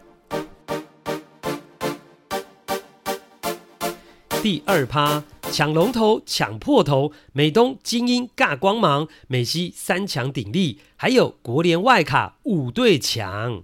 [4.42, 5.24] 第二趴。
[5.54, 13.62] 抢龙头，抢破头，美东精英尬光芒，美西三强鼎立，还有国联外卡五对强。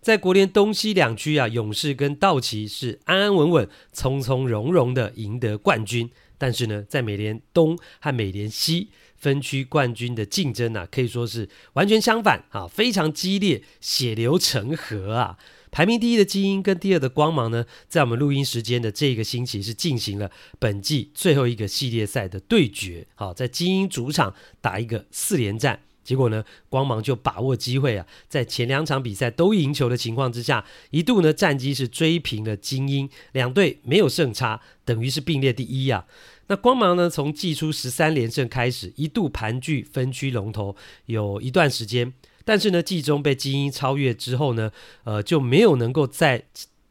[0.00, 6.10] 在国联东西两区啊，勇士跟道奇是安安稳稳、从从容容的赢得冠军。
[6.38, 15.36] 但是呢，在美联东和美联西分区冠军的竞争啊，可以说是完全相反啊，非常激烈，血流成河啊。
[15.76, 23.06] 排名第一的精英跟第二的光芒呢，在我们录音时间的这个星期是进行了本季最后一个系列赛的对决。
[23.14, 36.06] 好，在精英主场打一个四连战，结果呢，光芒就把握机会啊，在前两场比赛都赢球的情况之下，一度呢战绩是追平了精英，两队没有胜差，等于是并列第一啊。
[36.46, 42.14] 那光芒呢，从季初十三连胜开始，一度盘踞分区龙头有一段时间。
[42.46, 44.70] 但是呢，季中被精英超越之后呢，
[45.02, 46.44] 呃，就没有能够再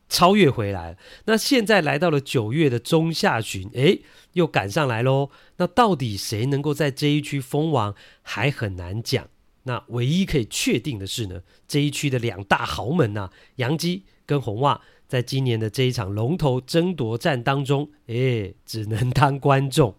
[0.09, 0.97] 超越回来。
[1.25, 4.01] 那现在来到了九月的中下旬，诶，
[4.33, 5.29] 又赶上来喽。
[5.55, 9.27] 那到底谁能够在这一区封王，还很难讲。
[9.63, 19.95] 那唯一可以确定的是呢，这一区的两大豪门呐、啊，洋基跟红袜，在今年的这一场龙头争夺战当中，诶，只能当观众。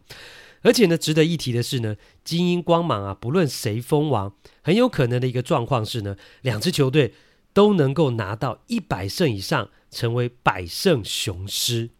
[0.67, 7.15] 而且呢，值得一提的是呢，精英光芒啊，不论谁封王，很有可能的一个状况是呢，两支球队
[7.53, 11.91] 都能够拿到一百胜以上，成为百胜雄狮。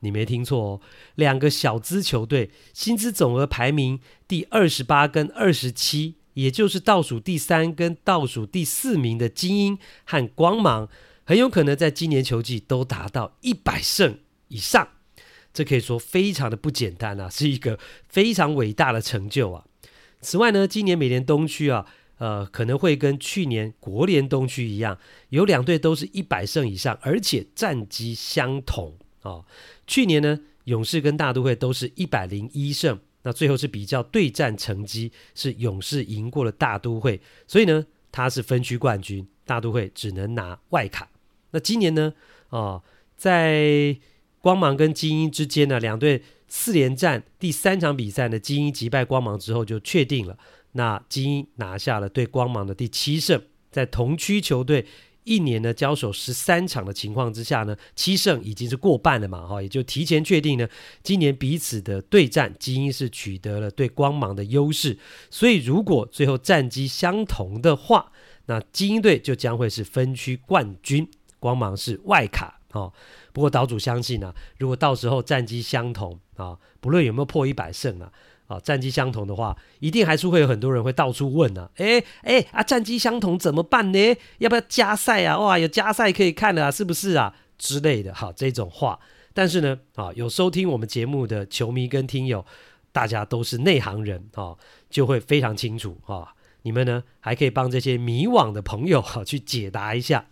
[0.00, 0.80] 你没听错哦，
[1.16, 10.88] 两个小资球队，薪资总额排名第二十八跟二十七，也就是倒数第三跟倒数第四名的精英和光芒，
[11.24, 14.88] 很有可能在今年球季都达到一百胜以上。
[15.54, 19.64] 这可以说非常的不简单啊，是一个非常伟大的成就啊。
[20.20, 21.86] 此外呢，今年美联东区啊，
[22.18, 29.44] 呃，可能会跟去年国联东区一样，有两队都是一百胜以上，而且战绩相同哦。
[29.86, 41.08] 去年呢，勇士跟大都会都是一百零一胜，那最后是比较对战成绩，是勇士赢过了大都会，所以呢，他是分区冠军，大都会只能拿外卡。
[41.50, 42.12] 那今年呢，
[42.48, 42.82] 哦，
[43.14, 43.96] 在
[44.44, 50.36] 光芒跟精英之间呢，两队四连战第三场比赛呢，精英击败光芒之后就确定了。
[50.72, 54.84] 那精英拿下了对光芒的第七胜，在同区球队
[55.22, 60.68] 一年呢交手十三场的情况之下呢，七胜已经是过半了嘛，哈，也就提前确定呢，
[61.02, 64.98] 今年彼此的对战，精英是取得了对光芒的优势。
[65.30, 68.12] 所以如果最后战绩相同的话，
[68.44, 71.08] 那精英队就将会是分区冠军，
[71.40, 72.92] 光芒是外卡，哦。
[73.32, 78.12] 不过岛主相信啊，如果到时候战绩相同啊，不论有没有破一百胜啊，
[78.46, 81.70] 啊，战绩相同的话，一定还是会有很多人会到处问呢、啊。
[81.76, 84.16] 哎哎啊，战绩相同怎么办呢？
[84.38, 85.38] 要不要加赛啊？
[85.38, 87.34] 哇，有加赛可以看了啊，是不是啊？
[87.56, 88.98] 之类的哈，这种话。
[89.32, 92.44] 但是呢，啊，有收听我们节目的球迷跟听友，
[92.92, 94.54] 大家都是内行人啊，
[94.88, 96.34] 就会非常清楚啊。
[96.62, 100.26] 你们呢，还可以帮这些迷惘的朋友哈去解答一下。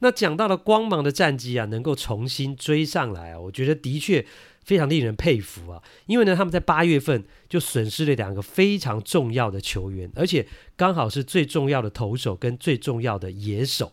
[0.00, 4.26] 那讲到了光芒的战绩啊，能够重新追上来啊，我觉得的确
[4.64, 5.82] 非常令人佩服啊。
[6.06, 13.92] 因为呢，他们在八月份就损失了两个非常重要的球员，而且刚好是最重要的投手跟最重要的野手。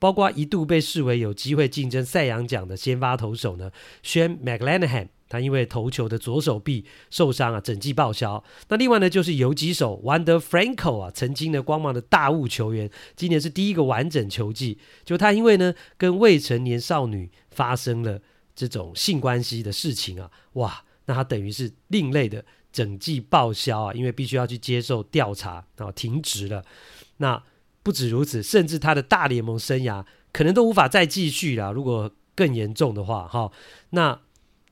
[0.00, 8.42] 包括一度被视为有机会竞争赛扬奖的先发投手呢宣 McLanahan 他因为投球的左手臂受伤啊，整季报销。
[8.68, 18.20] 那另外呢，就是游击手 Wander Franco 啊，曾经的光芒的大物球员，今年是第一个完整球季，就他因为呢跟未成年少女发生了
[18.54, 26.64] 这种性关系的事情啊，哇，那他等于是另类的整季报销啊，因为必须要去接受调查啊，停职了。
[27.18, 27.42] 那
[27.82, 31.72] 不止如此，甚至他的大联盟生涯可能都无法再继续了。
[31.72, 33.50] 如果更严重的话，哈，
[33.90, 34.20] 那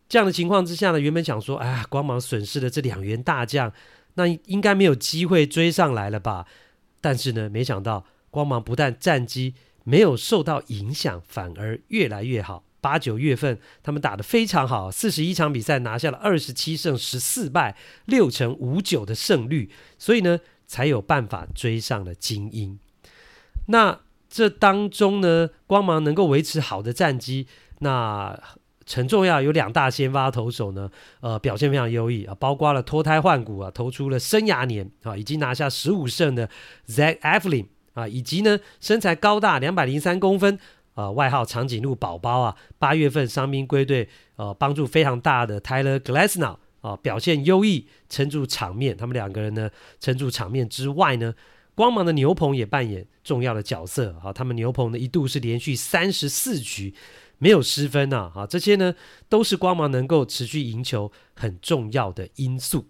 [0.08, 3.72] 这样的情况之下呢，原本想说，哎呀，光芒损失了这两员大将，
[4.14, 6.46] 那应该没有机会追上来了吧？
[7.00, 12.64] 但是呢，没想到光芒不但战绩没有受到影响，反而越来越好。
[12.80, 20.38] 八九月份他们打得非常好，四十一场比赛拿下了二十七胜十四败，六成五九的胜率，所以呢，
[20.68, 22.78] 才有办法追上了精英。
[23.66, 27.48] 那这当中呢，光芒能够维持好的战绩，
[27.80, 28.40] 那
[28.88, 29.40] 很重要。
[29.42, 36.48] 有两大先发投手呢，呃，表现非常优异啊，包括了脱胎换骨啊，投出了生涯年啊，已经拿下十五胜的
[36.88, 40.58] Zach Eflin 啊，以及呢身材高大两百零三公分
[40.94, 48.96] 啊，外号长颈鹿宝宝啊，八月份伤兵归队，呃，帮助非常大的 Tyler Glasnow 啊，表现优异，撑住场面。
[48.96, 49.70] 他们两个人呢，
[50.00, 51.34] 撑住场面之外呢。
[51.74, 56.94] 光芒的牛棚也扮演重要的角色啊，他们牛棚呢一度是连续三十四局
[57.38, 58.94] 没有失分呐啊，这些呢
[59.28, 62.88] 都是光芒能够持续赢球很重要的因素。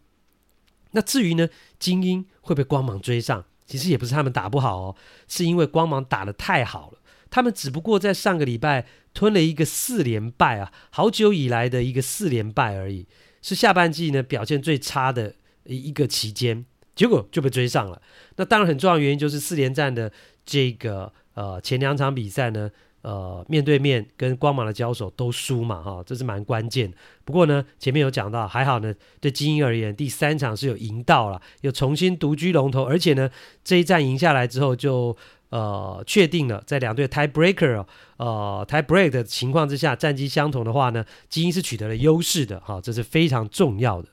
[0.93, 4.97] 那至于呢，精英会被光芒追上，其实也不是他们打不好哦，
[5.29, 13.07] 是因为光芒打得太好了，他们只不过在上个礼拜吞了一个四连败啊，好久以来的一个四连败而已，
[13.43, 16.65] 是下半季呢表现最差的一个期间。
[16.95, 18.01] 结果就被追上了。
[18.37, 20.11] 那当然很重要的原因就是四连战的
[20.47, 22.71] 这个呃前两场比赛呢，
[23.07, 26.93] 呃面对面跟光芒的交手都输嘛哈，这是蛮关键。
[27.25, 33.31] 不过呢前面有讲到，还好呢对精英而言，第三场是有赢到了，又重新独居龙头，而且呢
[33.63, 35.17] 这一战赢下来之后就
[35.51, 44.09] 呃确定了在两队 tie breaker 呃 tie break 的情况之下，战绩相同的话呢，金莺是取得了优势的哈，这是非常重要的。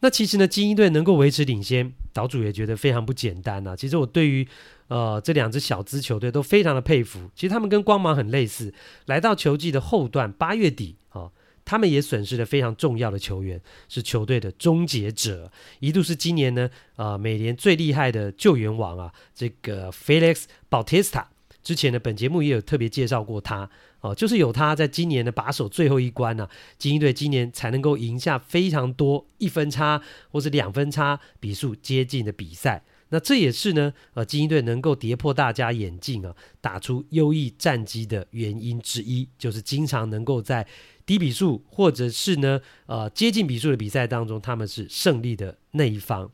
[0.00, 3.76] 那其实呢，精英队能够维持领先，岛主也觉得非常不简单啊。
[3.76, 4.48] 其实我对于
[4.88, 7.28] 呃这两支小支球队都非常的佩服。
[7.34, 8.72] 其实他们跟光芒很类似，
[9.04, 11.30] 来到球季的后段，八月底啊、
[11.64, 15.50] 他们也损失了非常重要的球员，是球队的终结者，
[15.80, 21.24] 一度是今年呢呃美联最厉害的救援王啊，这个 Felix Bautista。
[21.62, 23.68] 之前呢，本节目也有特别介绍过他。
[24.04, 32.84] 哦，就是有他在今年的把守最后一关呢、啊，金莺队今年才能够赢下非常多一分差或是两分差比数接近的比赛。
[33.08, 40.66] 那这也是呢，呃，精英队能够跌破大家眼镜啊，打出优异战绩的原因之一，就是经常能够在
[41.06, 46.30] 低比数或者是呢，呃，接近比数的比赛当中，他们是胜利的那一方。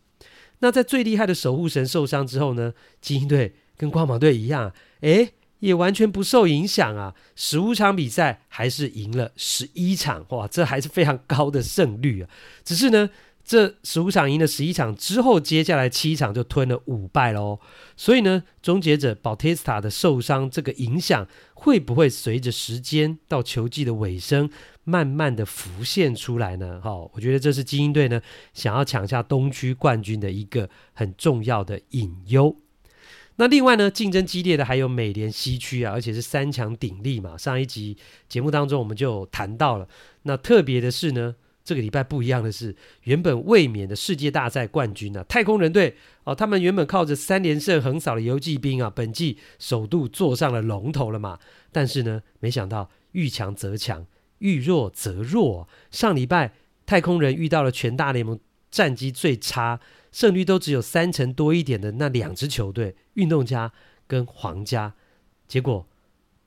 [0.59, 5.35] 那在最厉害的守护神受伤之后呢，精英队跟光芒队一样，诶。
[5.61, 7.15] 也完全不受影响啊！
[7.37, 12.29] 十五场比赛还是赢了十一场，哇，这还是非常高的胜率啊！
[12.65, 13.09] 只是呢，
[13.45, 17.61] 这十五场赢了十一场之后，接下来七场就吞了五败喽。
[17.97, 24.49] 所以呢，终结者保特斯塔的受伤，这个影响会不会随着时间到球季的尾声，
[24.85, 26.81] 慢慢的浮现出来呢？
[26.83, 28.21] 哈，我觉得这是精英队呢
[28.55, 32.57] 想要抢下东区冠军的一个很重要的隐忧。
[33.41, 37.39] 那另外呢，竞争激烈的还有美联西区啊，而且是三强鼎立嘛。
[37.39, 37.97] 上一集
[38.29, 39.89] 节目当中我们就谈到了。
[40.25, 51.39] 那特别的是呢，这个礼拜不一样的是，原本卫冕的世界大赛冠军啊，太空人队哦，他们原本靠着三连胜横扫了游骑兵啊，本季首度坐上了龙头了嘛。
[51.73, 54.05] 但是呢，没想到遇强则强，
[54.41, 55.67] 遇弱则弱。
[55.91, 56.53] 上礼拜
[56.85, 58.39] 太空人遇到了全大联盟
[58.71, 59.81] 战绩最差。
[60.13, 63.73] 胜率都只有三成多一点的那两支球队，运动家
[64.07, 64.95] 跟皇家，
[65.47, 65.87] 结果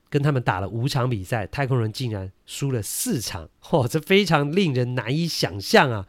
[0.10, 6.08] 跟他们打了五场比赛，太空人竟然输了四场，嚯， 这非常令人难以想象啊！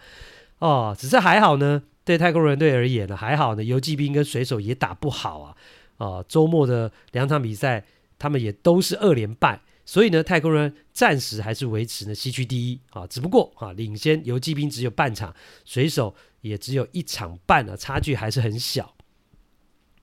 [0.58, 5.56] 哦，只是还好呢，对太空人队而言呢，还好呢，游骑兵跟水手也打不好啊，
[5.98, 7.84] 哦，周末的两场比赛，
[8.18, 9.60] 他们也都是二连败。
[9.86, 15.34] 所以呢，太空人暂时还是维持呢西区第一啊，只不过啊领先游骑兵只有半场，
[15.66, 16.14] 水手
[16.44, 18.94] 也只有一场半啊，差距还是很小。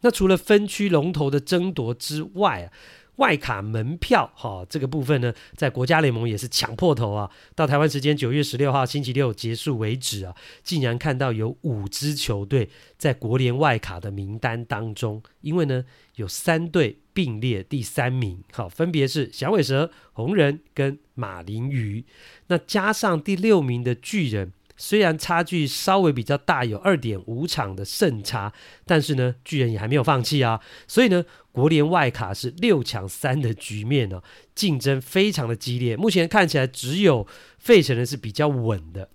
[0.01, 2.73] 那除了分区龙头的争夺之外啊，
[3.17, 7.29] 外卡门票，哈、这个部分呢，在国家联盟也是抢破头啊。
[7.53, 12.67] 到台湾时间九月十六号星期六结束为止啊，竟然看到有五支球队
[12.97, 15.85] 在国联外卡的名单当中，因为呢
[16.15, 22.03] 有三队并列第三名，好，分别是响尾蛇、红人跟马林鱼。
[22.47, 24.53] 那加上第六名的巨人。
[24.81, 28.51] 虽然差距稍微比较大，有二点五场的胜差，
[28.83, 30.59] 但是呢，巨人也还没有放弃啊。
[30.87, 34.23] 所以呢，国联外卡是六抢三的局面呢、
[34.55, 35.95] 竞争非常的激烈。
[35.95, 37.27] 目前看起来只有
[37.59, 39.09] 费城人是比较稳的。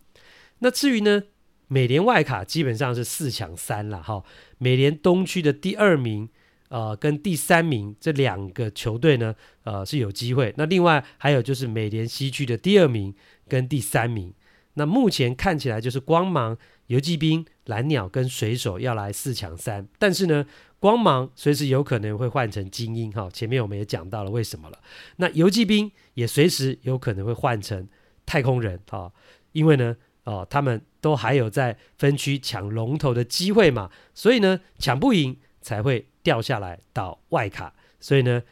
[0.60, 1.24] 那至于呢，
[1.66, 4.22] 美联外卡基本上是四抢三了哈。
[4.58, 6.28] 美联东区的第二名，
[6.68, 10.54] 呃，跟第三名这两个球队呢，呃，是有机会。
[10.56, 13.12] 那另外还有就是美联西区的第二名
[13.48, 14.32] 跟第三名。
[14.78, 16.56] 那目前看起来就是光芒、
[16.88, 20.44] 游骑兵、蓝鸟跟水手要来四抢三，但是呢，
[20.78, 24.78] 光芒随时有可能会换成精英哈，前面我们也讲到了为什么了。
[25.16, 27.88] 那游骑兵也随时有可能会换成
[28.26, 29.10] 太空人哈，
[29.52, 38.42] 因为呢，哦，他们都还有在分区抢龙头的机会嘛，所以呢，抢不赢才会掉下来到外卡，所以呢，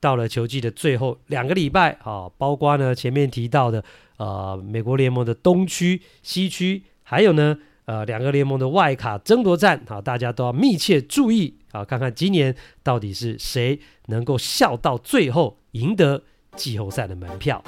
[0.00, 3.84] 到了球季的最后两个礼拜啊，包括呢前面提到的。
[4.18, 16.24] 呃，美国联盟的东区、西区，还有呢，呃，两个联盟的外卡争夺战，啊，大家都要密切注意，啊，看看今年到底是谁能够笑到最后，赢得
[16.56, 17.62] 季后赛的门票。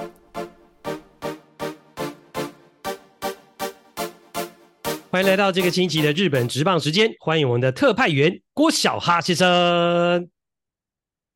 [5.13, 10.31] 欢迎来到这个星期的日本职棒时间，欢迎我们的特派员郭小哈先生。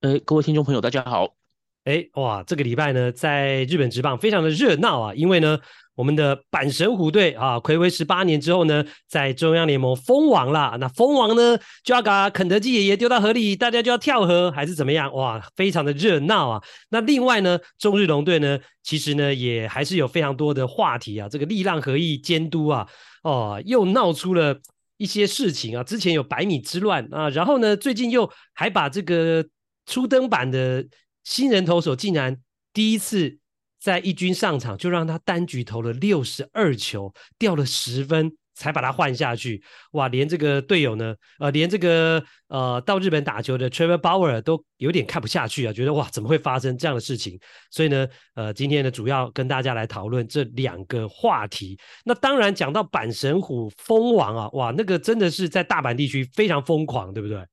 [0.01, 1.44] 呃，各位听众朋友，大家好。
[1.85, 5.59] 哎，哇，这个礼拜呢，在日本职棒非常的热闹啊，因为呢，
[5.95, 10.79] 我们的阪神虎队啊，睽违十八年之后呢，在中央联盟封王了。
[10.81, 15.13] 那封王呢，就要把肯德基爷爷丢到河里，大家就要跳河，还是怎么样？
[15.13, 16.63] 哇，非常的热闹啊。
[16.89, 21.29] 那另外呢，中日龙队呢，其实呢，也还是有非常多的话题啊。
[21.29, 22.89] 这个力浪合意监督啊，
[23.25, 24.59] 哦，又闹出了
[24.97, 25.85] 一些事情啊。
[25.85, 29.45] 之前有百米之乱啊，然后呢，最近又还把这个
[29.85, 30.83] 初登板的。
[31.25, 32.39] 新人投手竟然
[32.73, 33.39] 第一次
[33.81, 39.63] 在一军上场就让他单局投了六十二球，掉了十分才把他换下去。
[39.93, 47.39] 哇，连这个队友呢，呃，连这个呃到日本打球的 Trevor Bauer 都有点看不下去啊，觉得哇，怎么会发生这样的事情？
[47.71, 51.79] 所以呢，呃，今天呢，主要跟大家来讨论这两个话题。
[52.05, 57.47] 那当然讲到阪神虎蜂王啊，哇，那个真的是在大阪地区非常疯狂，对不对？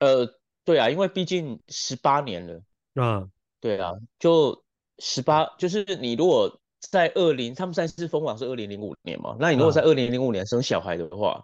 [0.00, 0.39] 呃。
[0.64, 2.60] 对啊，因为毕竟十八年了
[2.94, 3.26] 啊，
[3.60, 4.62] 对啊，就
[4.98, 11.42] 十八，就是你如果在二零，他们上次封王是二零零五年嘛，那你如果在二零零五年生小孩的话，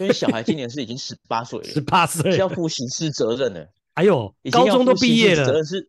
[0.00, 5.88] 因为小孩今年是已经十八岁了， 十八岁是要负刑事责任的，哎呦，高中都毕业了，责任是，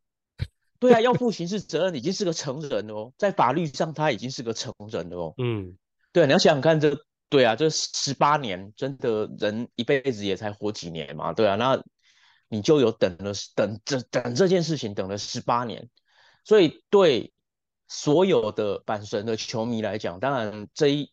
[0.79, 5.77] 对啊，要负刑事责任，已经是个成人哦，在法律上他已经是个成人了哦，嗯，
[6.11, 6.97] 对啊，你要想想看这，
[7.29, 11.81] 对啊，这十八年，真的人一辈子也才活几年嘛，对啊，那。
[12.47, 15.89] 你就有等了等这等这件事情等了十八年，
[16.43, 17.33] 所以对
[17.87, 21.11] 所有的阪神的球迷来讲，当然这一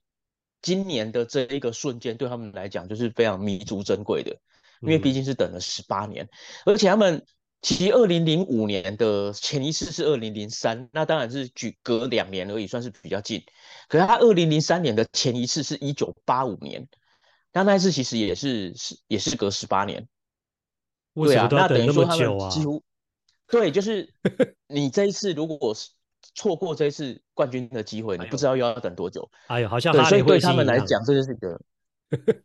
[0.60, 4.38] 今年的这一个瞬间对他们来讲就是非常弥足珍贵的，
[4.80, 6.28] 因为毕竟是等了十八年，
[6.66, 7.24] 而且他们
[7.62, 13.42] 其二零零五年的前一次是二零零三，那当然是距隔两年而已，算是比较近。
[13.88, 16.88] 可是他二零零三年的前一次是一九八五年，
[17.52, 20.08] 那那一次其实也是是也是隔十八年。
[21.14, 22.82] 对啊，那等于说他们几乎，
[23.48, 24.08] 对，就是
[24.66, 25.90] 你这一次如果是
[26.34, 29.28] 错过这一次冠军的机会，你不知道又要等多久。
[29.48, 31.60] 哎呦，好像对，所以对他们来讲，这就是一个。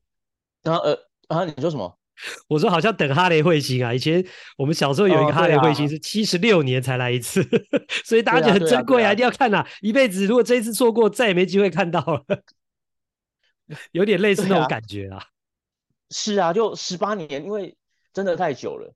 [0.64, 0.98] 然后呃
[1.28, 1.98] 啊，你说什么？
[2.50, 3.94] 我说好像等哈雷彗星啊！
[3.94, 4.26] 以前
[4.58, 9.68] 我们小时候有一个哈雷彗星是七十六年才来一次，哦啊、所以大家觉得很珍贵啊，一定要看呐、啊！
[9.82, 12.42] 一辈子如果这一次错过，再也没机会看到了，
[13.92, 15.24] 有点类似那种感觉啊。
[16.10, 17.78] 是啊，就十八年，因为。
[18.18, 18.92] 真的太久了，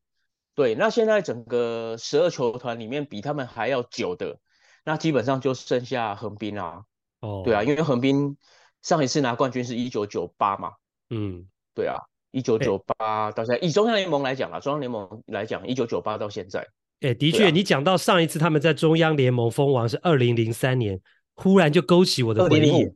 [0.55, 0.74] 对。
[0.74, 4.39] 那现在整个十二球团里面比他们还要久的，
[4.84, 6.82] 那基本上就剩下横滨啊。
[7.19, 8.36] 哦，对啊，因为横滨
[8.82, 10.72] 上一次拿冠军是一九九八嘛。
[11.11, 11.45] 嗯，
[11.76, 11.97] 对啊，
[12.32, 16.61] 一九九八到现在，欸、以中央联盟来讲啊，中央联盟来讲，一九九八到现在。
[17.01, 20.99] 哎、欸，的确，啊、你讲到上一次他们在中央联盟封王是二零零三年，
[21.36, 22.89] 忽然就勾起我的回忆。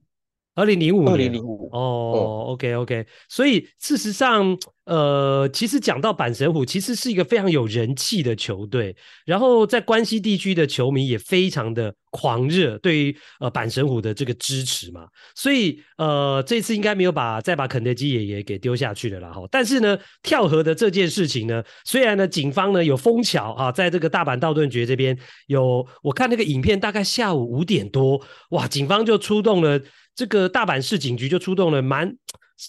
[0.56, 1.70] 二零零五，二零零五。
[1.72, 4.58] 哦，OK OK，所以事实上。
[4.86, 19.42] 呃，其实讲到阪神虎，其实是一个非常有人气的球队，然后在关西地区的球迷也非常的狂热，对于呃阪神虎的这个支持嘛，所以呃这次应该没有把再把肯德基爷爷给丢下去了啦哈。
[19.50, 25.18] 但是呢，跳河的这件事情呢，虽然呢警方呢有封桥啊，在这个大阪道顿堀这边
[25.48, 28.22] 有，我看那个影片，大概下午五点多，
[28.52, 29.82] 哇，警方就出动了，
[30.16, 32.16] 这个大阪市警局就出动了蛮。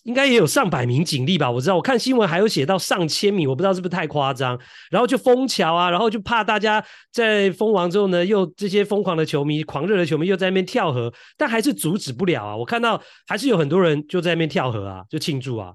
[0.02, 4.58] 应该也有上百名警力吧，我知道，我看新闻还有写到上千名，我不知道是不是太夸张。
[4.90, 12.56] 然后就封桥啊，然后就怕大家在封完之后呢，又这些疯狂的球迷、狂热的球迷又在那边跳河，但还是阻止不了啊。
[12.56, 15.74] 我看到还是有很多人就在那边跳河啊，就庆祝啊。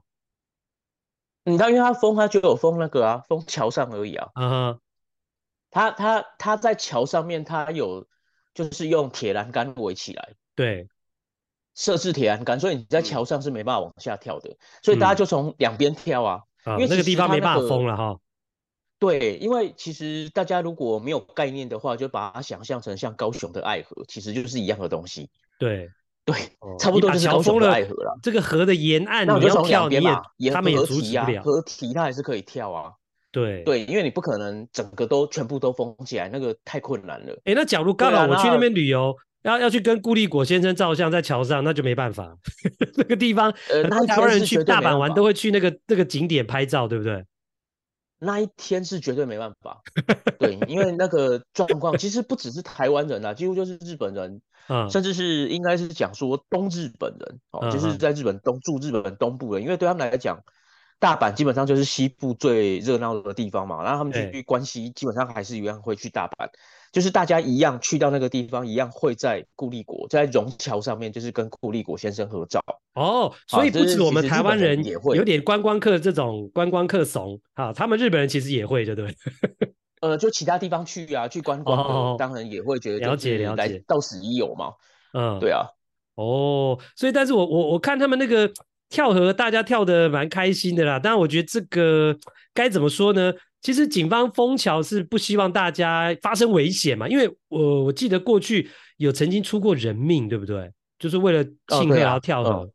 [1.45, 4.27] 你知道，因为他封，他就有封那个啊，封桥上而已啊。
[4.35, 4.79] 嗯哼，
[5.71, 8.05] 他他他在桥上面，他有
[8.53, 10.33] 就是用铁栏杆围起来。
[10.53, 10.87] 对。
[11.75, 18.17] 设置铁栏杆，所以你在桥上是没办法往下跳的，嗯、所以大家就从两边跳啊，嗯、因为、那个、那个地方没办法封了哈。
[18.99, 25.29] 对，因为其实大家如果没有概念的话，就把它想象成像高雄的爱河，其实就是一样的东西。
[25.57, 25.89] 对
[26.23, 26.35] 对，
[26.77, 28.19] 差不多就是高雄的爱河了。
[28.21, 29.95] 这个河的沿岸你要跳，你
[30.37, 31.41] 也他们也阻止不了。
[31.41, 32.91] 河堤它还是可以跳啊。
[33.31, 37.33] 对对，因为你不可能整个都全部都封起来，那个太困难了。
[37.45, 39.15] 哎，那假如刚好我去那边旅游。
[39.43, 42.37] 要要去跟顾立果先生照相，在桥上，那就没办法。
[42.97, 47.25] 那个地方，呃，台湾人去大阪玩都会去那个那个景点拍照，对不对？
[48.23, 49.81] 那一天是绝对没办法。
[50.37, 54.39] 对，因为那个状况其实不只是台湾人啊，几乎就是日本人，
[54.69, 60.39] 嗯，甚至是应该是讲说东日本人，哦，就是在日本东住日本东部人，因为对他们来讲，
[60.99, 66.47] 大阪基本上就是西部最热闹的地方嘛，然后他们去关西基本上还是一样会去大阪。
[66.91, 72.61] 就是大家一样去到那个地方，一样会在顾立果在榕桥上面，就是跟顾立果先生合照。
[72.95, 79.15] 哦，所以不止我们台湾人也会，有点观光客这种观光客怂啊，他们日本人其实也会，对不对？
[80.01, 84.73] 呃，就其他地方去啊，去观光的，哦、当然也会觉得了解了解，到此一游嘛。
[85.13, 85.65] 嗯，对啊。
[86.15, 88.51] 哦，所以但是我我我看他们那个
[88.89, 90.99] 跳河，大家跳的蛮开心的啦。
[90.99, 92.17] 当然，我觉得这个
[92.53, 93.31] 该怎么说呢？
[93.61, 100.73] 其实警方封桥是不希望大家发生危险嘛，因为我我记得过去有曾经出过人命，对不对？
[100.97, 102.49] 就是为了庆贺然后跳河。
[102.49, 102.71] 哦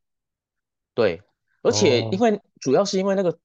[0.95, 1.23] 对，啊嗯、对，
[1.63, 3.39] 而且因为主要是因为那个、哦、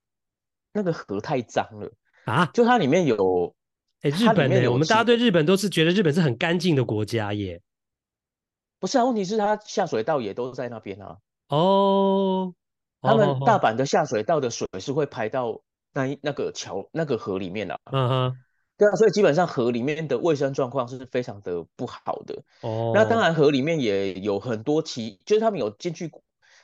[0.74, 1.92] 那个河太脏了
[2.26, 3.56] 啊，就它里面有，
[4.02, 7.60] 哎，日本呢，我们大家对日本都是觉得日本是很干净的国家耶。
[8.80, 11.18] 不是啊，问题是它下水道也都在那边啊。
[11.48, 12.54] 哦，
[13.02, 15.60] 他们大阪的下水道的水是会排到。
[15.94, 18.38] 那那个桥那个河里面啊，嗯哼，
[18.78, 22.44] 对啊，所以基本上河里面的卫生状况是非常的不好的。
[22.62, 26.12] 哦，那当然河里面也有很多其，就是他们有进去，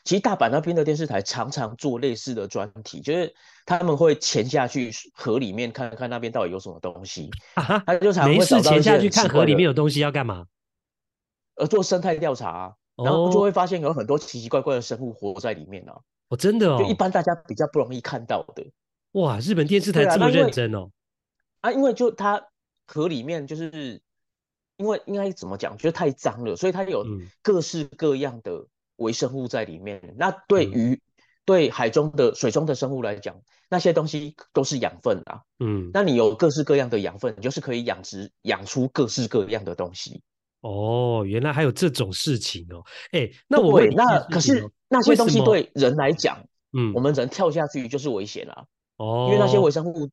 [0.04, 3.34] 其实大阪那边的电视台常常做类似的专题，就是
[3.66, 7.30] 他们会潜下去河里面看看那边到底有什么东西。
[7.86, 10.46] 他就常常会潜下去看河里面有东西要干嘛？
[11.56, 12.74] 呃，做生态调查啊，
[13.04, 15.98] 然后就会发现有很多奇奇怪怪的生物活在里面啊。
[16.30, 18.64] 哦，真的哦，就一般大家比较不容易看到的。
[19.18, 20.92] 哇，日本电视台这么认真哦！
[21.62, 22.40] 啊，因为就它
[22.86, 24.00] 壳里面就是，
[24.78, 27.04] 因为应该怎么讲，就是太脏了，所以它有
[27.42, 30.00] 各式各样的微生物在里面。
[30.04, 31.02] 嗯、那对于、嗯、
[31.46, 33.36] 对海中的水中的生物来讲，
[33.70, 35.42] 那些东西都是养分啊。
[35.60, 40.22] 嗯，那你有各式各样的养分，你就是可以养殖养出各式各样的东西。
[40.62, 42.84] 哦，原来还有这种事情哦！
[43.12, 46.38] 哎，那我问，那可是那些东西对人来讲，
[46.74, 48.64] 嗯，我们人跳下去就是危险啊。
[48.98, 50.10] 哦，因为那些微生物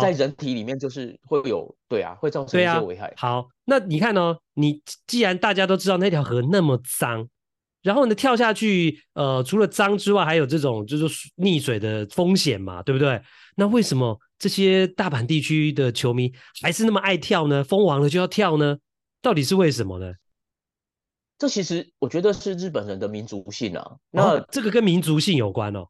[0.00, 3.12] 在人体里面就是会有，对啊，会造成一些危害。
[3.16, 7.28] 好，那你看哦，你既然大家都知道那条河那么脏，
[7.82, 11.06] 然后呢跳下去，呃，除了脏之外，还有这种就是
[11.36, 13.20] 溺水的风险嘛，对不对？
[13.56, 17.62] 那为什么这些大阪地区的球迷还是那么爱跳呢？
[17.62, 18.76] 封王了就要跳呢？
[19.22, 20.12] 到底是为什么呢？
[21.38, 23.96] 这其实我觉得是日本人的民族性啊。
[24.10, 25.86] 那、哦、这个跟民族性有关哦。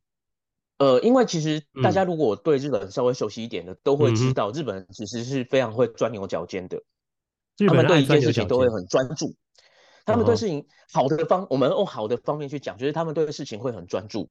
[0.79, 6.83] 呃，因为其实大家如果对日本稍微熟悉一点的，嗯、都会知道日本人其实是非常会钻牛角尖的。
[7.67, 9.35] 他们对一件事情都会很专注。
[10.05, 14.29] 他们对事情好的方，我们用好的方面去讲，就是他们对事情会很专注，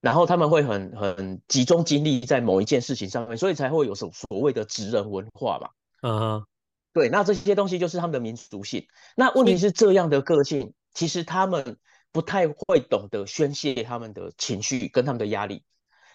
[0.00, 5.70] 然后他们会很很集中精力在某一件事情上面，所以才会有所所谓的职人文化嘛。
[6.02, 6.46] 嗯哼，
[6.92, 8.86] 对，那这些东西就是他们的民族性。
[9.16, 11.76] 那问题是这样的个性，其实他们。
[12.12, 15.62] 不太会懂得宣泄他们的情绪跟他们的压力，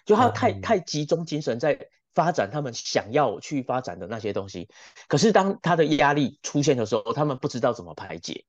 [0.04, 1.78] 就他太太集中精神在
[2.14, 4.68] 发展他们想要去发展的那些东西。
[5.08, 8.44] 可是当他的压力出现的时候，他们不知道怎么排解。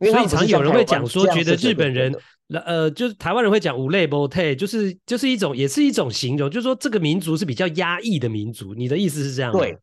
[0.00, 2.14] 所以常有人会讲说，觉得日本人，
[2.48, 8.74] 呃，就是台湾人会讲五类不退，就是就是一种，也是一种形容，就是说这个民族是比较压抑的民族。
[8.74, 9.60] 你的意思是这样吗？
[9.60, 9.78] 对，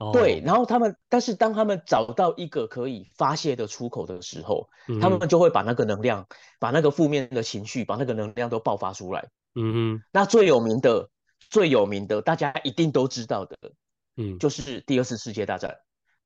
[0.00, 0.40] 哦、对。
[0.44, 6.26] 然后他们，但是当他们找到一个可以发泄的出口的时候，嗯、他们就会把那个能量，
[6.58, 9.28] 把那个负面的情绪，把那个能量都爆发出来。
[9.54, 10.02] 嗯哼。
[10.10, 11.10] 那最有名的、
[11.50, 13.56] 最有名的，大家一定都知道的，
[14.16, 15.76] 嗯，就是第二次世界大战。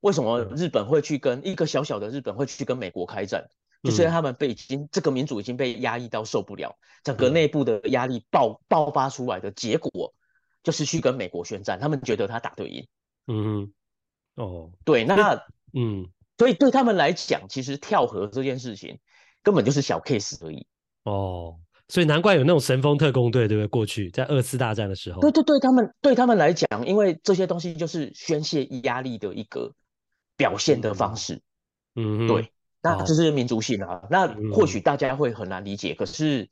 [0.00, 3.48] 为什么日本会去跟一个小小的日本会去跟美国开战？
[3.82, 10.14] 嗯、就是他们被已经这个民主已经被压抑到受不了，整个内部的压力爆爆发出来的结果，
[10.62, 11.80] 就是去跟美国宣战。
[11.80, 12.86] 他们觉得他打对赢。
[13.26, 13.72] 嗯，
[14.36, 15.40] 哦，对，那
[15.72, 16.08] 嗯，
[16.38, 18.98] 所以对他们来讲，其实跳河这件事情
[19.42, 20.66] 根本就是小 case 而已。
[21.04, 21.56] 哦，
[21.88, 23.66] 所以难怪有那种神风特攻队，对不对？
[23.68, 29.72] 过去在二次大战的时候，对对对，他们对他们来讲，因为这些东西就是宣泄压力的一个。
[30.36, 31.40] 表现的方式，
[31.94, 32.50] 嗯，对，
[32.82, 33.98] 那这是民族性啊。
[34.02, 36.50] 哦、那或许大家会很难理解，嗯、可是，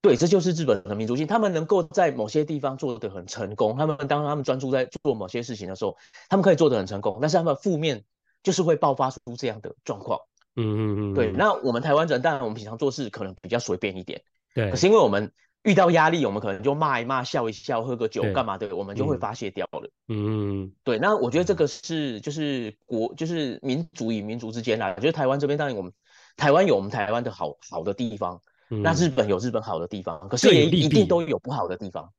[0.00, 1.26] 对，这就是日本的民族性。
[1.26, 5.96] 他们能够在某些地方做得很成功，他们当他们专注在做某些事情的时候，
[6.28, 7.18] 他们可以做得很成功。
[7.20, 8.04] 但是他们负面
[8.42, 10.20] 就是会爆发出这样的状况。
[10.56, 11.32] 嗯嗯嗯，对。
[11.32, 14.22] 那我们台湾人，当然我们平常做事可能比较随便一点，
[14.54, 14.70] 对。
[14.70, 15.32] 可是因为我们。
[15.62, 19.90] 遇到压力，我们可能就骂一骂、笑一笑、喝个酒，干嘛的，我们就会发泄掉了。
[20.06, 20.96] 嗯，对。
[20.96, 25.92] 那我觉得这个是就是国就是民族与民族之间啊，就是台湾这边当然我们
[26.36, 28.40] 台湾有我们台湾的好好的地方，
[28.70, 32.12] 嗯、那日本有日本好的地方，可是也一定都有不好的地方。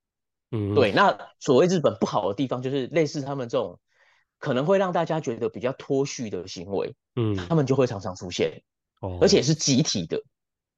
[0.51, 0.91] 嗯，对。
[0.91, 3.79] 那所谓日本不好的地方，就是类似他们这种
[4.37, 8.63] 可能会让大家觉得比较脱序的行为，嗯，他们就会常常出现，
[9.01, 10.21] 哦，而且是集体的，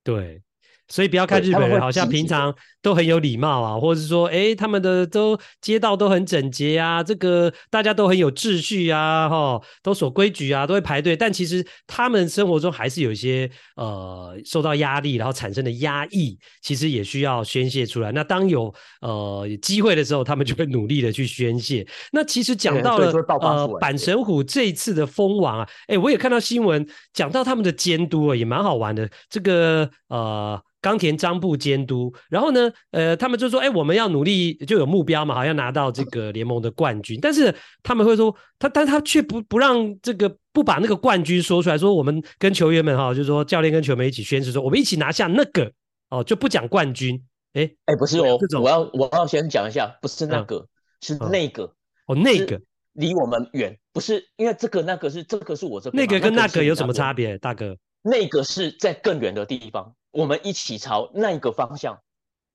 [0.04, 0.42] 对。
[0.90, 11.16] 所以不要看日本人好像平常都很有礼貌啊，或者是说，哎、欸，他们的都街道都很整洁啊，这个大家都很有秩序啊，哈，都守规矩啊，都会排队。
[11.16, 18.12] 但其实他们生活中还是有一些呃受到压力，然后产生的压抑，其实也需要宣泄出来。
[18.12, 21.86] 那当有呃机会的时候，他们就会努力的去宣泄。
[22.12, 29.08] 那其实讲到了呃阪神虎这一次的封王啊，哎、欸，我也看到新闻讲到他们的监督啊，也蛮好玩的。
[29.30, 30.60] 这个呃。
[30.82, 37.20] 冈田张布监督，然后呢，呃，他们就说，哎，我们要努力，就有目标嘛，好像拿到这个联盟的冠军。
[37.22, 37.54] 但是
[37.84, 45.72] 他们会说，他，但他却不不让这个不把那个冠军说出来，说我们跟球员们哈，就是说教练跟球员一起宣誓说，我们一起拿下那个
[46.10, 47.22] 哦，就不讲冠军。
[47.54, 50.68] 哎哎，不是哦，我要我要先讲一下，不是那个，嗯、
[51.02, 51.64] 是那个
[52.06, 52.62] 哦，那个
[52.94, 57.76] 离我们远，不是因为这个那个是这个是我这个那个跟那个有什么差别，大哥？
[58.02, 59.96] 那个是在更远的地方。
[60.12, 62.02] 我们一起朝那个方向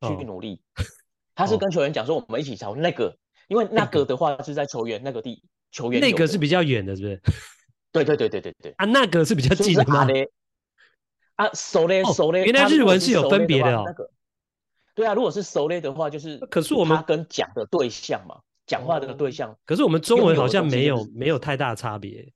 [0.01, 0.61] 去努力。
[0.76, 0.86] Oh.
[1.36, 3.16] 他是跟球员讲说，我们一起朝那个，哦、
[3.49, 7.20] 因为那个的话是在球员那个地，球员那个是比较远的，是不是？
[7.92, 8.74] 对对对对对对。
[8.76, 10.05] 啊，那个是比较近的吗？
[11.36, 12.45] 啊，熟嘞熟嘞。
[12.45, 13.84] 原来日文是有分别的哦。
[13.86, 14.11] 那个，
[14.97, 19.57] 对啊，如果是熟嘞的话，就是可是我们跟讲的对象嘛，讲话的对象。
[19.64, 22.32] 可是我们中文好像没有没有太大差别。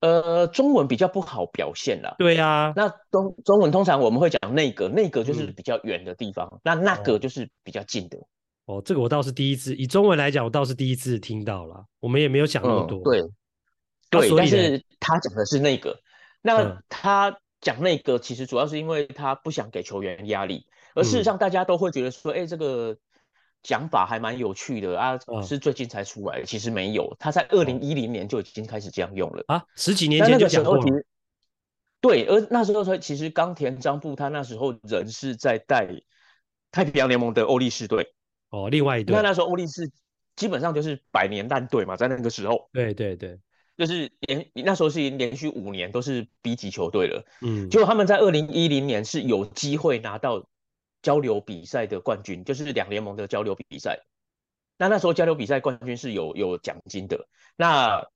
[0.00, 2.14] 呃，中文比较不好表现啦。
[2.18, 8.18] 对啊，那中中文通常我们会讲内阁，内阁就是比较远的地方，嗯、那那个就是比较近的。
[8.64, 11.84] 哦，这个我倒是第一次，以中文来讲，我倒是第一次听到了。
[12.00, 12.98] 我们也没有想那么多。
[13.00, 13.22] 嗯、对，
[14.28, 15.98] 对，但是他讲的是那个，
[16.42, 22.96] 那他讲那个其实主要是因为他不想给球员压力，而事实上大家都会觉得说，哎、嗯，这个。
[23.62, 30.82] 讲法还蛮有趣的啊，是最近才出来的，哦、其实没有，他在二零一零年就已经开始这样用了啊，十几年前就讲过了。
[32.00, 35.88] 对，而那时候说，其实冈田张布他那时候人是在带
[36.70, 38.14] 太平洋联盟的欧力士队
[38.48, 39.14] 哦，另外一队。
[39.14, 39.90] 那那时候欧力士
[40.36, 42.70] 基本上就是百年烂队嘛，在那个时候。
[42.72, 43.38] 对对对，
[43.76, 50.46] 就是连那时候是连续五年都是 B 级球队了，嗯，结果他们在二零一零年是有机会拿到。
[51.02, 54.00] 交流比赛的冠军就是两联盟的交流比赛，
[54.76, 57.26] 那那时候交流比赛冠军是有有奖金的，
[57.56, 58.06] 那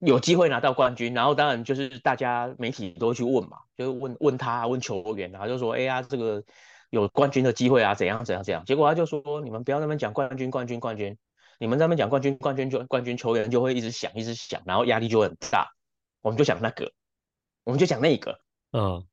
[0.00, 6.42] 有机会拿到冠军，然后当然就是大家媒体都去问嘛，就是问问他问球员啊，就说哎呀这个
[6.90, 11.16] 有冠军的机会啊，怎样怎样怎样，结果他就说你们不要那么讲冠军冠军冠军，
[11.58, 15.68] 你们那么讲冠军冠军就冠军球员就会一直想一直想，然后压力就很大，
[16.20, 16.92] 我们就讲那个，
[17.64, 18.40] 我们就讲那个，
[18.72, 19.06] 嗯，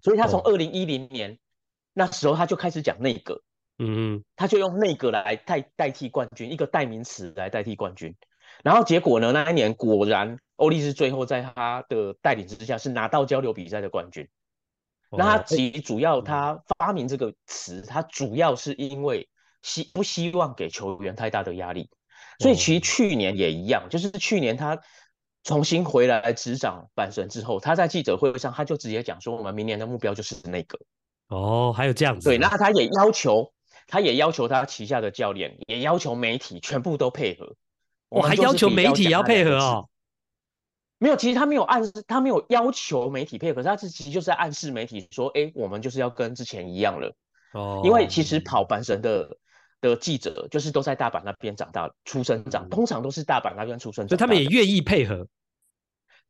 [0.00, 1.38] 所以他从二零一零年。
[1.94, 3.40] 那时候他就开始讲那个，
[3.78, 8.14] 嗯嗯，他就用那个来代代替冠军，一个代名词来代替冠军。
[8.62, 14.28] 然后结果呢，那一年果然欧力士最后在他的带领之下是拿到交流比赛的冠军。
[15.10, 19.28] 哦、那他其主要他发明这个词，他主要是因为
[19.62, 21.88] 希不希望给球员太大的压力。
[22.40, 24.80] 所以其实去年也一样，就是去年他
[25.44, 30.78] 重新回来执掌阪神之后，他在记者会上他就直接讲说，我们明年的目标就是那个。
[31.28, 32.28] 哦，还有这样子。
[32.28, 33.52] 对，那他也要求，
[33.86, 37.56] 他也要求他旗下的教练，也要求媒体全部都配合。
[38.08, 39.88] 我还要求媒体也要配合哦。
[40.98, 47.14] 没有，其实他没有暗示，他没有要求媒体配合，他是其实就是在暗示媒体说，哎，我们就是要跟之前一样了。
[47.52, 47.82] 哦。
[47.84, 49.36] 因为其实跑阪神的
[49.80, 55.26] 的记者，就是都在大阪那边长大、出生长，通常都是大阪那边出生长，所以他们也愿意配合。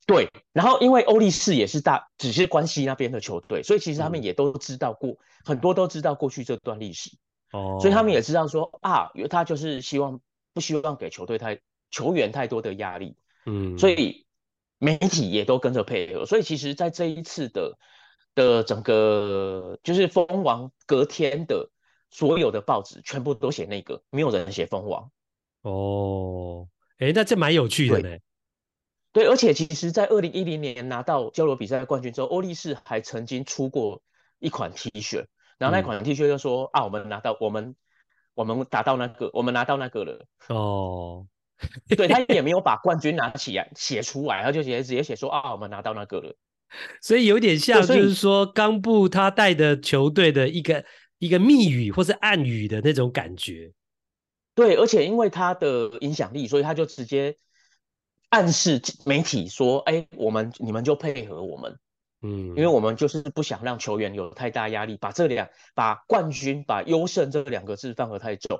[0.06, 7.10] 对，然后因为欧力士也是大，只是关西那边的球队，所以其实他们也都知道过，很多都知道过去这段历史。
[7.52, 7.78] 哦。
[7.80, 10.20] 所以他们也知道说啊，他就是希望
[10.52, 13.16] 不希望给球队太球员太多的压力。
[13.46, 13.78] 嗯。
[13.78, 14.22] 所以。
[14.78, 17.78] 媒体也都跟着配合，所以其实，在这一次的
[18.34, 21.70] 的整个就是封王隔天的
[22.10, 25.10] 所有的报纸全部都写那个，没有人写封王。
[25.62, 28.18] 哦，哎，那这蛮有趣的呢。
[29.14, 34.02] 对，而且其实，在二零一零年拿到交流比赛冠军之后，欧力士还曾经出过
[34.40, 35.24] 一款 T 恤，
[35.56, 37.76] 然后那款 T 恤就说、嗯、啊，我们拿到，我们
[38.34, 40.26] 我们达到那个，我们拿到那个了。
[40.48, 41.26] 哦。
[41.88, 46.34] 对，他也没有 把冠军拿起来写出来，他就直接直接写说啊，我们拿到那个了，
[47.00, 50.84] 所以有点像就是说冈布他带的球队的一个
[51.20, 53.72] 一个密语或是暗语的那种感觉。
[54.56, 57.36] 对，而且因为他的影响力，所以他就直接
[58.34, 61.78] 暗示媒体说，哎，我们你们就配合我们，
[62.20, 68.58] 嗯，因为我们就是不想让球员有太大压力，把这两把冠军把优胜这两个字放得太重，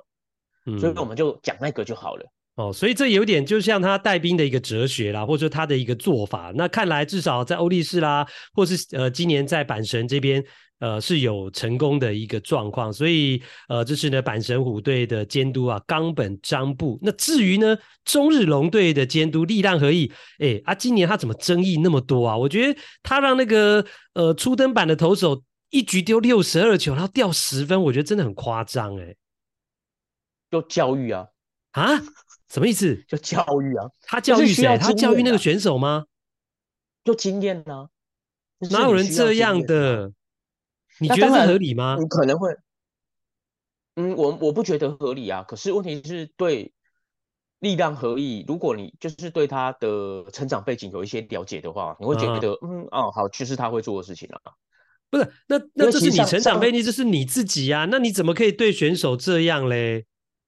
[0.65, 2.31] 嗯，所以我们就讲那个就好了。
[2.55, 6.53] 哦，所以这有点就像他带兵的一个哲学啦，或者说他的一个做法。
[6.55, 10.41] 那看来至少在欧力士啦，或是呃今年在阪神这边，
[10.79, 12.93] 呃是有成功的一个状况。
[12.93, 16.97] 所以呃这是呢阪神虎队的监督啊冈本张布。
[17.01, 22.37] 那至于呢中日龙队的监督力浪和逸，哎啊今年他怎么争议那么多啊？
[22.37, 29.13] 我觉得他让那个呃初登板的投手一局丢六十二球，然后掉十分，我觉得真的很夸张哎。
[30.49, 31.25] 就教育啊
[31.71, 32.01] 啊！
[32.49, 32.95] 什么意思？
[33.07, 34.77] 就教育啊，他教育谁？
[34.77, 36.05] 他教育那个选手吗？
[37.03, 37.87] 就经验呢？
[38.71, 40.11] 哪有人这样的？
[40.99, 41.97] 你觉得这合理吗？
[41.99, 42.55] 你可能会，
[43.95, 45.43] 嗯，我我不觉得合理啊。
[45.43, 46.73] 可是问题是对
[47.59, 54.39] 力量合意，如果你就是对他的成长背景有一些了解的话，你会觉得，嗯，哦，好，其实他会做的事情啊。
[55.09, 57.87] 不是，那那这是你成长背景，这是你自己呀。
[57.91, 60.05] 那你怎么可以对选手这样嘞？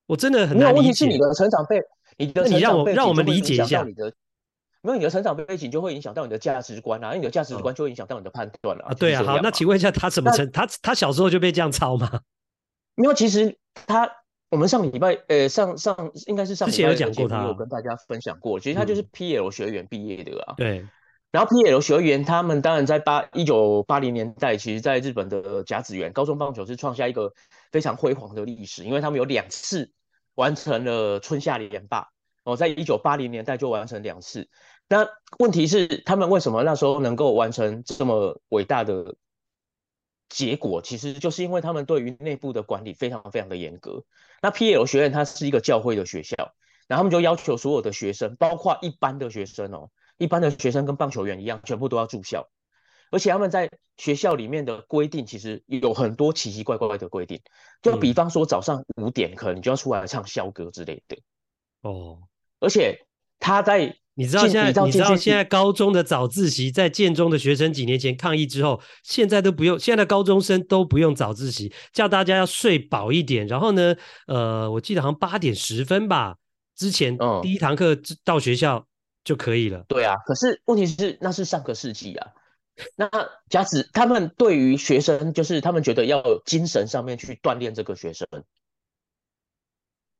[0.07, 0.77] 我真的很难理解。
[0.77, 1.81] 问题是你的成长背，
[2.17, 4.11] 你的成长背景让我们理解一下你的。
[4.83, 8.93] 没有你的成长背景就会影响到你的价值观啊，你的价值观就会影响到你的判断了啊。
[8.93, 10.49] 对啊，好，那请问一下，他怎么成？
[10.51, 12.21] 他他小时候就被这样操吗？
[12.95, 14.09] 因为其实他，
[14.49, 18.59] 我们上礼拜，呃，上上应该是上礼拜有讲过他，有跟大家分享过。
[18.59, 20.53] 其实他就是 PL 学员毕业的啊。
[20.55, 20.85] 对。
[21.31, 27.33] 然后 PL 学员他们当然在八一九八零年代，其实在日本的甲子园高中棒球是创下一个
[27.71, 29.91] 非常辉煌的历史，因为他们有两次。
[30.37, 32.09] 完成了春夏连霸
[32.43, 34.49] 哦，在一九八零年代就完成两次。
[34.87, 35.09] 那
[35.39, 39.15] 问题是，他们为什么那时候能够完成这么伟大的
[40.29, 40.81] 结果？
[40.81, 44.05] 其实就是因为他们对于内部的管理非常非常的严格。
[44.41, 46.35] 那 PL 学院它是一个教会的学校，
[46.87, 52.47] 然后他们就要求所有的学生，包括一般的学生哦，一般的学生跟棒球员一样，全部都要住校。
[53.11, 57.39] 而且他们在学校里面的规定，其实有很多奇奇怪怪的规定。
[57.81, 61.17] 就比方说，早上五点可能你就要出来唱校歌之类的。
[61.81, 62.19] 哦，
[62.59, 63.05] 而且
[63.39, 73.45] 他在你知道现在你知道现在高中的早自习，在建中的学生几年前抗议之后，现在都不用，现在的高中生都不用早自习，叫大家要睡饱一点。
[73.45, 73.95] 然后呢，
[74.25, 76.35] 呃，我记得好像八点十分吧，
[76.75, 78.85] 之前第一堂课到学校
[79.23, 79.85] 就可以了。
[79.87, 82.27] 对啊，可是问题是那是上个世纪啊。
[82.95, 83.09] 那
[83.49, 88.27] 假使他们对于学生，就是他们觉得要有精神上面去锻炼这个学生，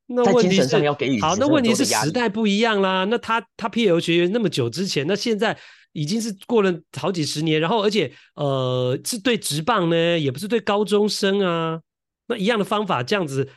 [0.08, 0.76] 那问题是
[1.22, 3.04] 好，那问题是时代不一样啦。
[3.06, 5.58] 那他他 PL 学员那么久之前，那现在
[5.92, 11.82] 已经是过了好几十年，然后而且呃是对职棒呢，也不是对高中生啊，
[12.28, 13.50] 那一样的方法，这样子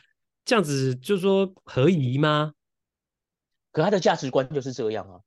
[0.45, 2.53] 这样子就是说合宜吗？
[3.71, 5.21] 可他的价值观就是这样啊。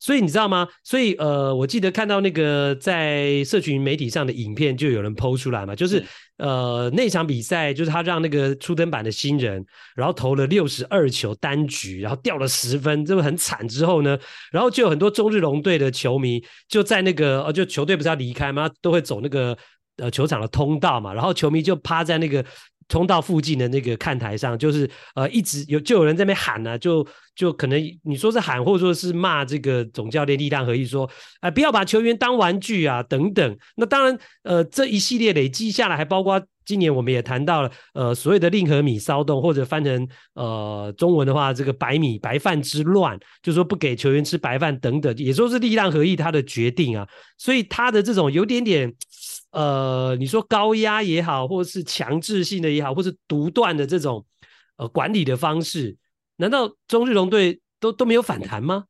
[0.00, 0.68] 所以你知道吗？
[0.82, 6.04] 所以呃，我记得看到那个在社群媒体上的影片，就有人 PO 出来嘛，就是
[6.38, 13.66] 呃那场比赛，就是他让那个初登板的新人，然后投了六十二球单局，然后掉了十分，这个很惨。
[13.68, 14.18] 之后呢，
[14.52, 18.70] 然后就有很多中日龙队的球迷就在那个呃，就球队不是要离开吗？
[18.80, 19.56] 都会走那个
[19.96, 22.44] 呃球场的通道嘛，然后球迷就趴在那个
[22.88, 31.10] 冲到附近的那个看台上，就是呃一直有就有人在那边喊呢、啊，就就可能你说是喊，或者说是骂这个总教练力量合一说，
[31.40, 33.58] 哎、不要把球员当玩具啊等等。
[33.76, 47.06] 那当然，呃这一系列累积下来，还包括今年我们也谈到了，呃所谓的令和米骚动，或者翻成呃中文的话，这个白米白饭之乱，就是说不给球员吃白饭等等，也说是力量合一他的决定啊。
[47.36, 48.94] 所以他的这种有点点。
[49.56, 54.26] 呃，你说高压也好，或是强制性的也好，或是独断的这种
[54.76, 55.96] 呃管理的方式，
[56.36, 58.84] 难道中日龙队都都没有反弹吗？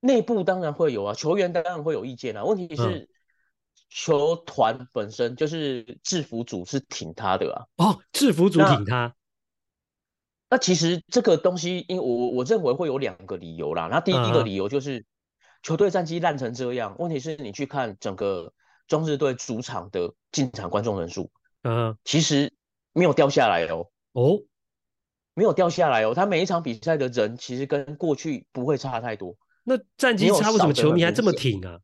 [0.00, 2.42] 内部当然会有啊，球员当然会有意见啊。
[2.42, 3.08] 问题是，嗯、
[3.88, 7.66] 球团本身就是制服组是挺他的啊。
[7.76, 8.96] 哦，制服组挺他。
[8.96, 9.14] 那，
[10.50, 13.86] 那其实这个东西，因为我我认为会有两个理由啦。
[13.88, 15.06] 那第一个理由就是。
[15.60, 18.52] 嗯球队战绩烂成这样，问题是你去看整个
[18.88, 21.30] 中日队主场的进场观众人数，
[21.62, 22.54] 嗯，其实
[22.94, 24.40] 没有掉下来哦，哦，
[25.34, 29.36] 没有掉下来哦，他每一场比赛的人其实跟过去不会差太多。
[29.62, 31.78] 那战绩差，为什么球迷还这么挺啊？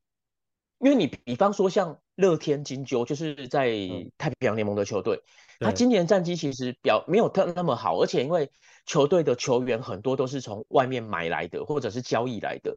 [0.79, 3.71] 因为你比方说像乐天金鹫，就是在
[4.17, 5.23] 太平洋联盟的球队，
[5.61, 8.51] 他今年战绩其实表没有特那么好，而且因为
[8.87, 12.75] 球队的球员很多都是从外面买来的，或者是交易来的。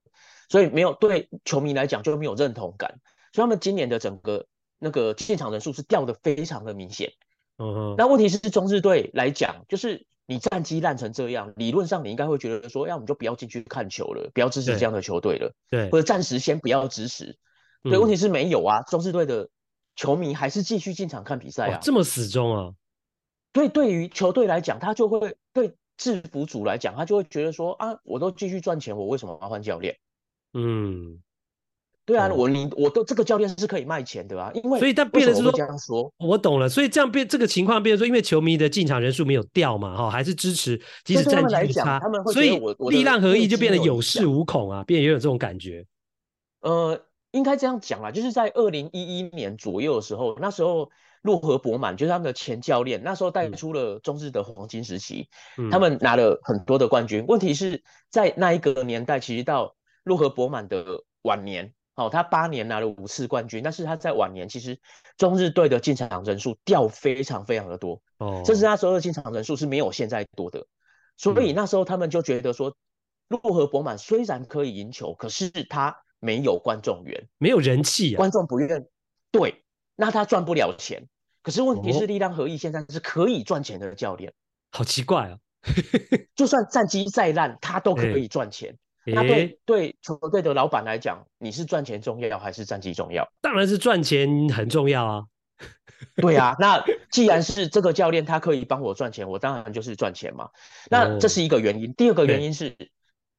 [0.49, 2.99] 所以没有对球迷来讲就没有认同感，
[3.31, 4.45] 所以他们今年的整个
[4.77, 7.13] 那个现场人数是掉的非常的明显。
[7.57, 7.95] 嗯哼。
[7.97, 17.37] 那问题是中日队来讲，就是你战绩烂成这样，理论上你应该会觉得说，要么就不要进去看球了，不要支持这样的球队了，对，或者暂时先不要支持。
[17.83, 19.49] 对，问题是没有啊，中日队的
[19.95, 22.73] 球迷还是继续进场看比赛啊，这么死忠啊。
[23.53, 29.97] 所以，对于球队来讲，他就会对制服组来讲，他就会觉得说啊，我都继续赚钱，我为什么要换教练？
[30.53, 31.19] 嗯，
[32.05, 42.01] 对啊，我你我都这个教练是可以卖钱的啊，因为所以但变的是说，说，我懂了，所以这样变这个情况变成说，因为球迷的进场人数没有掉嘛，哈，还是支持，即使战绩差，
[42.33, 42.57] 所以
[42.89, 45.85] 力量合一就变得有恃无恐啊，变得也有这种感觉。
[46.61, 46.99] 呃，
[47.31, 50.89] 应该这样讲啦，就是在二零一一年左右的时候，那时候
[51.21, 55.27] 洛河博满就是他们的前教练，那时候带出了中日的黄金时期，
[55.59, 57.23] 嗯，他们拿了很多的冠军。
[57.27, 64.79] 问题是在那一个年代，其实到洛河博满的晚年，哦，他八年拿了五次冠军，但是他在晚年其实
[65.17, 70.65] 中日队的进场人数掉非常非常的多，哦，甚至那时候的进场人数是没有现在多的，
[71.17, 72.75] 所以那时候他们就觉得说，
[73.27, 78.87] 洛河博满虽然可以赢球，可是他没有观众缘，没有人气啊，观众不愿，
[79.31, 79.63] 对，
[79.95, 81.07] 那他赚不了钱。
[81.41, 84.33] 可是问题是，力量合一现在是可以赚钱的教练，
[84.71, 85.39] 好奇怪啊，
[86.35, 88.77] 就算战绩再烂，他都可以赚钱。
[89.05, 93.27] 那对对球队的老板来讲，你是赚钱重要还是战绩重要？
[93.41, 95.23] 当然是赚钱很重要啊。
[96.15, 100.49] 对啊， 那既然是这个教练，他可以帮我赚钱，我当然就是赚钱嘛。
[100.89, 101.93] 那这是一个原因。
[101.93, 102.75] 第二个原因是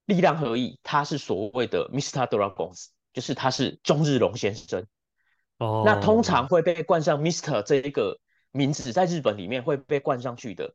[0.06, 2.26] 力量合一，他是所谓的 Mr.
[2.26, 4.86] Dragons，就是他是中日龙先生。
[5.58, 5.84] 哦。
[5.86, 7.62] 那通常会被冠上 Mr.
[7.62, 8.18] 这一个
[8.50, 10.74] 名字，在日本里面会被冠上去的，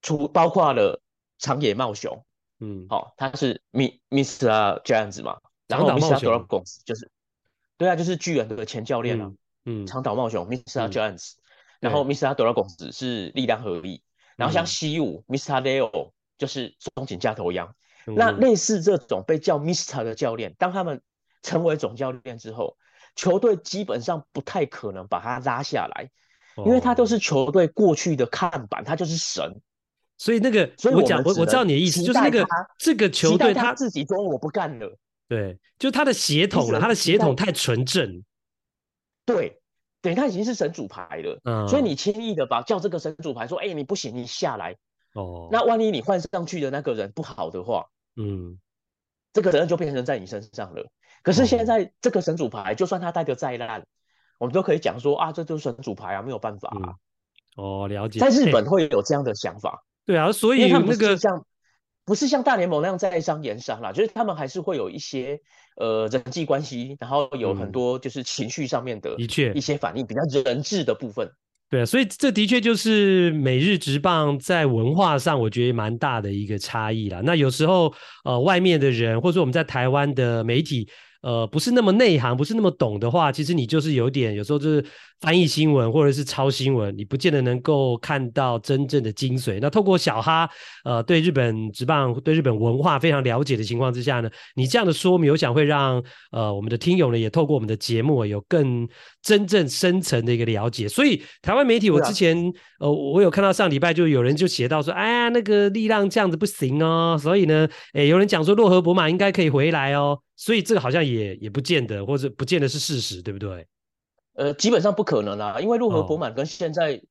[0.00, 1.02] 除包括了
[1.38, 2.24] 长野茂雄。
[2.60, 4.82] 嗯，好、哦，他是 Mr.
[4.82, 6.18] Giants 嘛，然后 Mr.
[6.18, 7.10] Dragons 就是，
[7.78, 9.32] 对啊，就是巨人的前教练啊，
[9.64, 10.92] 嗯，长岛茂雄 Mr.
[10.92, 11.32] Giants，
[11.80, 12.34] 然后 Mr.
[12.34, 14.02] Dragons 是力量合一，嗯、
[14.36, 15.62] 然后像西武 Mr.
[15.62, 17.74] Leo 就是松井加头羊、
[18.06, 20.04] 嗯，那类似这种被叫 Mr.
[20.04, 21.00] 的教练，当他们
[21.42, 22.76] 成为总教练之后，
[23.16, 26.10] 球队基本上不太可能把他拉下来，
[26.56, 29.62] 哦、因为他都是球队过去的看板，他就是神。
[30.20, 32.46] 所以那个，所以我讲我我知道你的意思，就是那个
[32.78, 34.94] 这个球队他自己说我不干了，
[35.26, 38.22] 对，就他的血统了，他的血统太纯正，
[39.24, 39.58] 对，
[40.02, 44.76] 对，他已经是神主牌了，嗯，所以你轻易的把叫这个神主牌说，哎、欸，你不行，你下来，
[45.14, 48.58] 哦，那万一你换上去的那个人不好的话，嗯，
[49.32, 50.86] 这个责任就变成在你身上了。
[51.22, 53.86] 可是现在这个神主牌，就算他带的再烂，
[54.36, 56.92] 我们都可以讲说啊，这就是神主牌啊，没有办法啊，
[57.56, 59.82] 嗯、哦，了解，在日本会有这样的想法。
[60.06, 61.44] 对啊，所以那个像
[62.04, 65.38] 不是像大联盟那样在商言商啦，就是他们还是会有一些
[65.76, 71.30] 呃人际关系，然后有很多就是情绪上面的的确一些反应，比较人质的部分。
[71.68, 77.20] 对啊，所以这的确就是美日职棒在文化上，我觉得蛮大的一个差异啦。
[77.24, 77.94] 那有时候
[78.24, 80.88] 呃外面的人，或者说我们在台湾的媒体。
[81.22, 84.84] 呃不是那么内行，不是那么懂的话，其实你就是有点有时候就是
[85.20, 89.58] 翻译新闻或者是抄新闻，你不见得能够看到真正的精髓。
[89.60, 90.48] 那透过小哈
[90.84, 96.02] 呃对日本职棒、对日本文化非常了解的情况之下呢，你这样的说明，我想会让
[96.32, 98.88] 呃我们的听友呢也透过我们的节目有更
[99.22, 100.88] 真正深层的一个了解。
[100.88, 102.36] 所以台湾媒体，我之前、
[102.78, 110.18] 啊、呃我有看到上礼拜就有人就写到说，哎呀那个力量这样子不行哦，所以呢，哎有人讲说洛河伯马应该可以回来哦。
[110.40, 113.66] 所以这个好像也也不见得，或者不见得是事实，对不对？
[114.32, 117.02] 呃，基本上不可能啦，因为洛河博满跟现在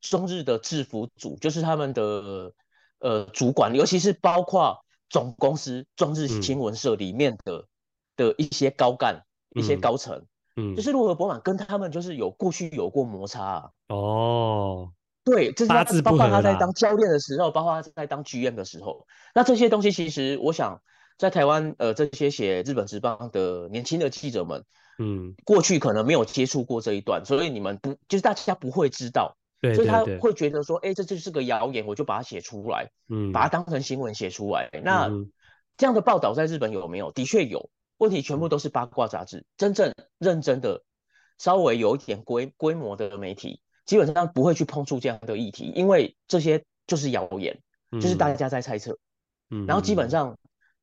[0.00, 2.54] 中日的制服组，哦、就是他们的
[3.00, 7.66] 呃主管，尤其是包括总公司中日新闻社里面的、嗯、
[8.16, 9.22] 的一些高干、
[9.54, 10.24] 一些高层，
[10.56, 13.70] 嗯，就是洛河博满跟他们就是有过去有过摩擦啊。
[13.88, 14.90] 哦，
[15.24, 20.80] 对，这是他包括他在当教练的时候，包括他在当 GM 的时候，那这些东西其实我想。
[21.18, 24.64] 在台湾，呃，这些写日本职棒的年轻的记者们，
[25.00, 34.70] 嗯，过去可能没有接触过这一段，所以你们不，就是大家不会知道，对，对，对，所以他会觉得说，哎，这就是个谣言，我就把它写出来，嗯，把它当成新闻写出来。
[34.84, 35.28] 那、嗯、
[35.76, 37.10] 这样的报道在日本有没有？
[37.10, 40.84] 的确有，问题全部都是八卦杂志，真正认真的、
[41.36, 47.60] 稍微有一点规规模的媒体，基本上不会去碰触这样的议题，因为这些就是谣言，
[47.90, 48.96] 就是大家在猜测，
[49.50, 50.38] 嗯，然后基本上。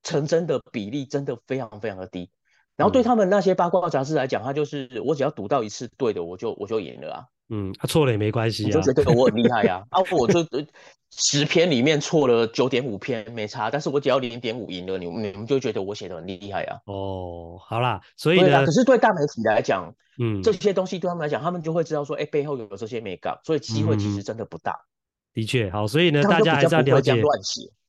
[0.05, 2.29] 成真的比例真的非常非常的低，
[2.77, 7.25] 然后对他们那些八卦杂志来讲，他就是我只要读到一次对的，我就我就赢了啊。
[7.49, 9.83] 嗯，他错了也没关系啊，就觉得我很厉害呀。
[9.89, 10.39] 啊，我就
[11.11, 16.77] 十篇里面错了九点五篇没差，但是我只要零点五赢了，你你们就觉得我写的很厉害啊。
[16.85, 24.75] 哦，好啦，所以呢，可是对大媒体来讲，嗯，这些东西对他们来讲，他们就会知道说，哎，背后有这些美感，所以机会其实真的不大。
[25.35, 27.13] 嗯的确，好，所以呢，大家还是要了解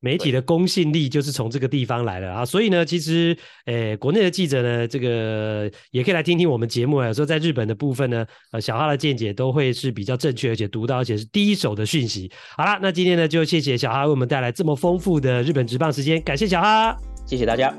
[0.01, 2.44] 媒体的公信力，就是从这个地方来了啊。
[2.44, 3.36] 所以呢，其实，
[3.66, 7.07] 诶，国内的记者呢，这个也可以来听听我们节目啊。
[7.07, 12.28] 有时候在日本的部分呢，呃，小哈的见解都会是比较正确，而且独到，而且是第一手的讯息。
[12.57, 17.72] 好啦，那今天呢，就谢谢小哈为我们带来这么丰富的日本职棒时间，感谢小哈，谢谢大家。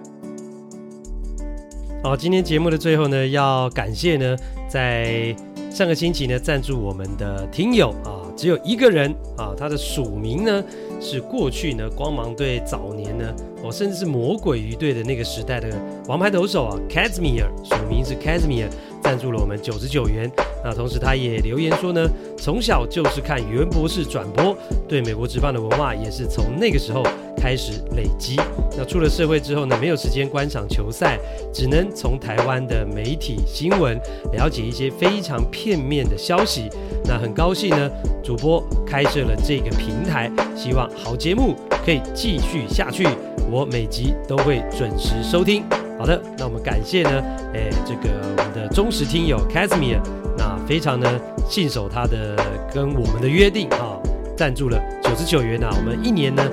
[2.04, 4.36] 好，今天节目的最后呢，要感谢呢，
[4.70, 5.36] 在
[5.78, 8.26] 上个星期呢，赞助我们的听友啊。
[8.36, 10.64] 只有一个人啊，他的署名呢
[11.00, 15.70] 是过去呢光芒队早年呢，哦，甚至是魔鬼鱼队的那个时代的
[16.08, 18.68] 王牌投手啊，Kazmir，署名是 Kazmir，
[19.04, 20.28] 赞助了我们九十九元。
[20.64, 22.10] 那同时他也留言说呢，
[22.40, 24.58] 从小就是看袁博士转播，
[24.88, 27.04] 对美国职棒的文化也是从那个时候
[27.48, 28.36] 开始累积。
[28.78, 31.18] 那出了社会之后呢，没有时间观赏球赛，
[31.54, 33.98] 只能从台湾的媒体新闻
[34.34, 36.70] 了解一些非常片面的消息。
[37.06, 37.90] 那很高兴呢，
[38.22, 43.08] 主播开设了这个平台，希望好节目可以继续下去，
[43.50, 45.64] 我每集都会准时收听。
[45.98, 47.24] 好的，那我们感谢呢，
[47.54, 50.02] 哎，这个我们的忠实听友 Casimir，
[50.38, 51.10] 那非常呢
[51.50, 52.36] 信守他的
[52.74, 53.96] 跟我们的约定啊，
[54.36, 56.44] 赞助了九十九元啊，我们一年呢，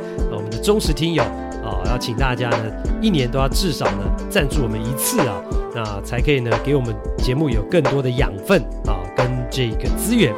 [0.64, 1.22] 忠实听友
[1.62, 2.64] 啊，要请大家呢
[3.02, 5.42] 一年都要至少呢赞助我们一次啊，
[5.74, 10.32] 那才可以呢给我们节目有更多的养分啊，跟这个资源。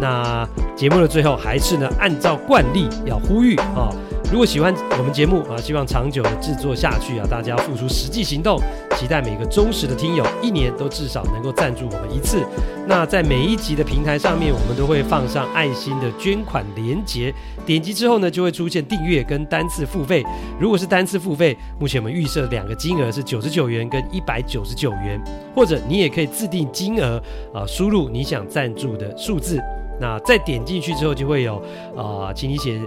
[0.00, 0.44] 那
[0.74, 3.94] 节目的最后还是呢按照惯例要呼吁啊。
[4.30, 8.60] 如果喜欢我们节目啊，希望长久的制作下去啊，大家付出实际行动。
[8.96, 12.40] 期待每个忠实的听友一年都至少能够赞助我们一次。
[12.86, 17.34] 那在每一集的平台上面，我们都会放上爱心的捐款连结，
[17.66, 20.24] 点击之后呢，就会出现订阅跟单次付费。
[20.60, 25.20] 如果是单次付费，目前我们预设两个金额是九十九元跟一百九十九元，
[25.56, 27.20] 或者你也可以自定金额
[27.52, 29.60] 啊，输入你想赞助的数字。
[30.00, 31.56] 那再点进去之后，就会有
[31.96, 32.80] 啊，请你写。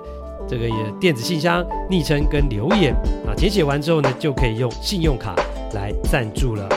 [0.48, 2.94] 这个也电子信箱、昵称跟留言
[3.26, 5.36] 啊，填写完之后呢，就可以用信用卡
[5.74, 6.68] 来赞助了。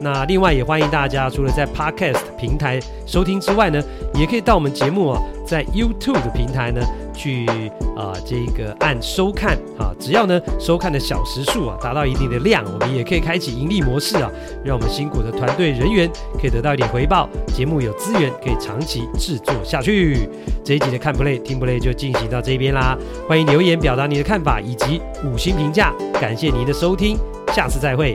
[0.00, 3.82] 那另外也欢迎大家，除了在 Podcast 平台收听之外呢，
[4.14, 6.80] 也可以到我们节目啊，在 YouTube 的平台呢。
[7.12, 7.44] 去
[7.98, 14.30] 啊，这个按收看啊，只要呢收看的小时数啊达到一定的量，我们也可以开启盈利模式啊，
[14.64, 20.26] 让我们辛苦的团队人员可以得到一点回报，节目有资源可以长期制作下去。
[20.64, 22.96] 这一集的看 play 听 play 就进行到这边啦，
[23.28, 27.18] 欢迎留言表达你的看法以及五星评价，感谢您的收听，
[27.52, 28.14] 下次再会。